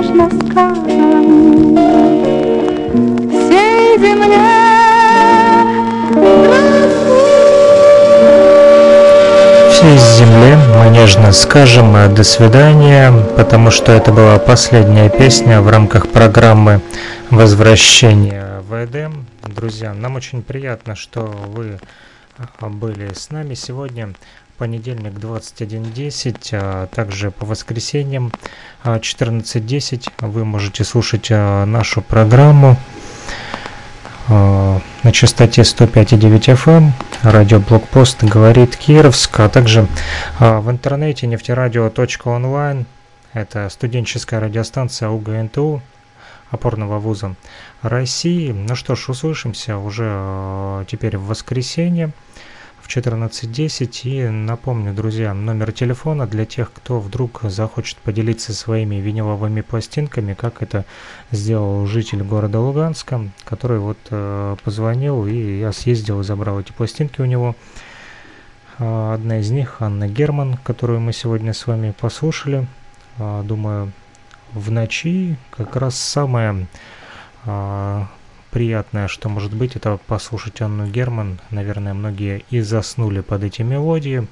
нежно 0.06 0.30
скажем 0.30 1.76
всей 3.30 3.98
земле. 3.98 4.38
Всей 9.72 9.98
земле 9.98 10.58
мы 10.78 10.90
нежно 10.90 11.32
скажем 11.32 11.96
э, 11.96 12.08
«до 12.10 12.24
свидания», 12.24 13.12
потому 13.36 13.72
что 13.72 13.92
это 13.92 14.12
была 14.12 14.38
последняя 14.38 15.10
песня 15.10 15.62
в 15.62 15.70
рамках 15.70 16.10
программы 16.10 16.82
«Возвращение 17.30 18.62
в 18.68 18.74
Эдем». 18.86 19.26
Друзья, 19.44 19.94
нам 19.94 20.16
очень 20.16 20.42
приятно, 20.44 20.96
что 20.96 21.22
вы 21.22 21.80
а, 22.38 22.70
были 22.70 23.14
с 23.14 23.32
нами 23.32 23.54
сегодня. 23.54 24.14
Понедельник 24.58 25.12
21.10, 25.14 26.50
а 26.54 26.88
также 26.88 27.30
по 27.30 27.46
воскресеньям 27.46 28.32
а, 28.84 29.00
14.10 29.00 30.08
вы 30.22 30.46
можете 30.46 30.86
слушать 30.86 31.28
а, 31.30 31.66
нашу 31.66 32.02
программу 32.02 32.78
а, 34.30 34.80
на 35.04 35.12
частоте 35.12 35.64
105,9 35.64 36.40
FM. 36.56 36.92
Радио 37.24 37.60
Блокпост 37.60 38.24
говорит 38.24 38.78
Кировск, 38.78 39.42
а 39.42 39.50
также 39.50 39.88
а, 40.40 40.62
в 40.62 40.72
интернете 40.72 41.28
нефтерадио.онлайн. 41.28 42.86
Это 43.34 43.68
студенческая 43.68 44.40
радиостанция 44.40 45.10
УГНТУ 45.10 45.82
опорного 46.50 47.00
вуза 47.00 47.36
России. 47.82 48.54
Ну 48.54 48.76
что 48.76 48.96
ж, 48.96 49.10
услышимся 49.10 49.78
уже 49.78 50.06
а, 50.08 50.86
теперь 50.86 51.18
в 51.18 51.26
воскресенье 51.26 52.14
в 52.86 52.88
14.10. 52.88 54.02
И 54.04 54.30
напомню, 54.30 54.94
друзья, 54.94 55.34
номер 55.34 55.72
телефона 55.72 56.28
для 56.28 56.46
тех, 56.46 56.72
кто 56.72 57.00
вдруг 57.00 57.42
захочет 57.44 57.98
поделиться 57.98 58.54
своими 58.54 58.98
виниловыми 58.98 59.62
пластинками, 59.62 60.36
как 60.36 60.62
это 60.62 60.86
сделал 61.32 61.88
житель 61.88 62.22
города 62.22 62.60
Луганска, 62.60 63.28
который 63.44 63.80
вот 63.80 63.98
э, 64.12 64.56
позвонил, 64.64 65.26
и 65.26 65.58
я 65.58 65.72
съездил 65.72 66.22
и 66.22 66.24
забрал 66.24 66.60
эти 66.60 66.72
пластинки 66.74 67.22
у 67.22 67.26
него. 67.26 67.56
А, 68.78 69.16
Одна 69.16 69.40
из 69.40 69.50
них 69.50 69.78
Анна 69.80 70.08
Герман, 70.08 70.58
которую 70.58 71.00
мы 71.00 71.12
сегодня 71.12 71.54
с 71.54 71.66
вами 71.66 71.92
послушали. 72.00 72.68
А, 73.18 73.42
Думаю, 73.42 73.92
в 74.54 74.70
ночи 74.70 75.38
как 75.50 75.76
раз 75.76 75.96
самое 75.96 76.68
а, 77.46 78.08
приятное, 78.56 79.10
что 79.10 79.28
может 79.28 79.54
быть, 79.54 79.76
это 79.76 80.00
послушать 80.08 80.62
Анну 80.62 80.88
Герман. 80.88 81.42
Наверное, 81.50 81.94
многие 81.94 82.46
и 82.50 82.62
заснули 82.62 83.20
под 83.20 83.44
эти 83.44 83.64
мелодии. 83.64 84.30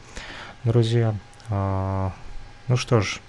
Друзья, 0.63 1.13
а, 1.49 2.13
ну 2.69 2.77
что 2.77 3.01
ж, 3.01 3.19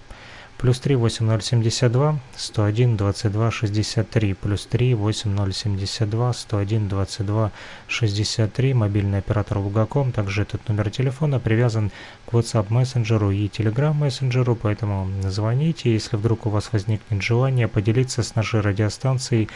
плюс 0.56 0.78
3 0.78 0.94
8072 0.94 2.20
101 2.36 2.96
22 2.96 3.50
63 3.50 4.34
плюс 4.34 4.66
3 4.66 4.94
8072 4.94 6.32
101 6.32 6.88
22 6.88 7.50
63 7.88 8.74
мобильный 8.74 9.18
оператор 9.18 9.58
Лугаком. 9.58 10.12
Также 10.12 10.42
этот 10.42 10.68
номер 10.68 10.90
телефона 10.90 11.40
привязан 11.40 11.90
к 12.24 12.34
WhatsApp 12.34 12.66
мессенджеру 12.68 13.32
и 13.32 13.48
Telegram 13.48 13.94
мессенджеру 13.94 14.54
поэтому 14.54 15.08
звоните. 15.28 15.92
Если 15.92 16.16
вдруг 16.16 16.46
у 16.46 16.50
вас 16.50 16.72
возникнет 16.72 17.20
желание 17.20 17.66
поделиться 17.66 18.22
с 18.22 18.36
нашей 18.36 18.60
радиостанцией 18.60 19.48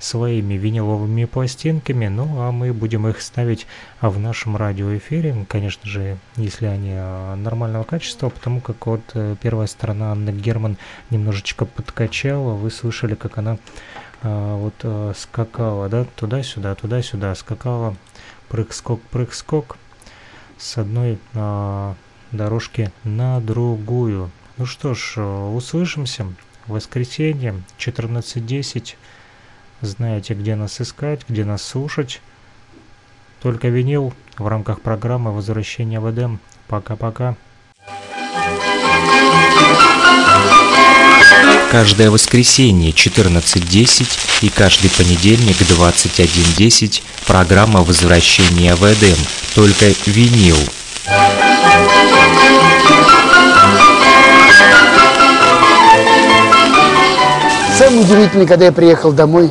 своими 0.00 0.54
виниловыми 0.54 1.26
пластинками, 1.26 2.08
ну 2.08 2.40
а 2.40 2.50
мы 2.50 2.72
будем 2.72 3.06
их 3.06 3.20
ставить 3.20 3.66
в 4.00 4.18
нашем 4.18 4.56
радиоэфире, 4.56 5.46
конечно 5.48 5.86
же, 5.86 6.16
если 6.36 6.66
они 6.66 6.92
а, 6.94 7.36
нормального 7.36 7.84
качества, 7.84 8.30
потому 8.30 8.60
как 8.60 8.86
вот 8.86 9.02
э, 9.14 9.36
первая 9.40 9.66
сторона 9.66 10.12
Анны 10.12 10.30
Герман 10.30 10.78
немножечко 11.10 11.66
подкачала, 11.66 12.54
вы 12.54 12.70
слышали, 12.70 13.14
как 13.14 13.36
она 13.36 13.58
а, 14.22 14.56
вот 14.56 14.74
а, 14.82 15.12
скакала, 15.14 15.88
да, 15.88 16.04
туда-сюда, 16.16 16.74
туда-сюда, 16.74 17.34
скакала, 17.34 17.94
прыг-скок, 18.48 19.02
прыг-скок 19.02 19.76
с 20.58 20.78
одной 20.78 21.18
а, 21.34 21.94
дорожки 22.32 22.90
на 23.04 23.40
другую. 23.40 24.30
Ну 24.56 24.66
что 24.66 24.94
ж, 24.94 25.14
э, 25.16 25.48
услышимся 25.54 26.24
в 26.66 26.72
воскресенье 26.72 27.62
14.10 27.78 28.96
знаете, 29.82 30.34
где 30.34 30.54
нас 30.56 30.80
искать, 30.80 31.20
где 31.28 31.44
нас 31.44 31.62
слушать. 31.62 32.20
Только 33.42 33.68
винил 33.68 34.12
в 34.36 34.46
рамках 34.46 34.80
программы 34.80 35.32
«Возвращение 35.32 36.00
в 36.00 36.10
Эдем». 36.10 36.40
Пока-пока. 36.68 37.36
Каждое 41.70 42.10
воскресенье 42.10 42.90
14.10 42.90 44.44
и 44.44 44.48
каждый 44.48 44.90
понедельник 44.90 45.56
21.10 45.60 47.02
программа 47.26 47.82
«Возвращение 47.82 48.74
в 48.74 48.82
Эдем». 48.82 49.16
Только 49.54 49.86
винил. 50.06 50.56
Самое 57.78 58.02
удивительное, 58.02 58.46
когда 58.46 58.66
я 58.66 58.72
приехал 58.72 59.12
домой, 59.12 59.50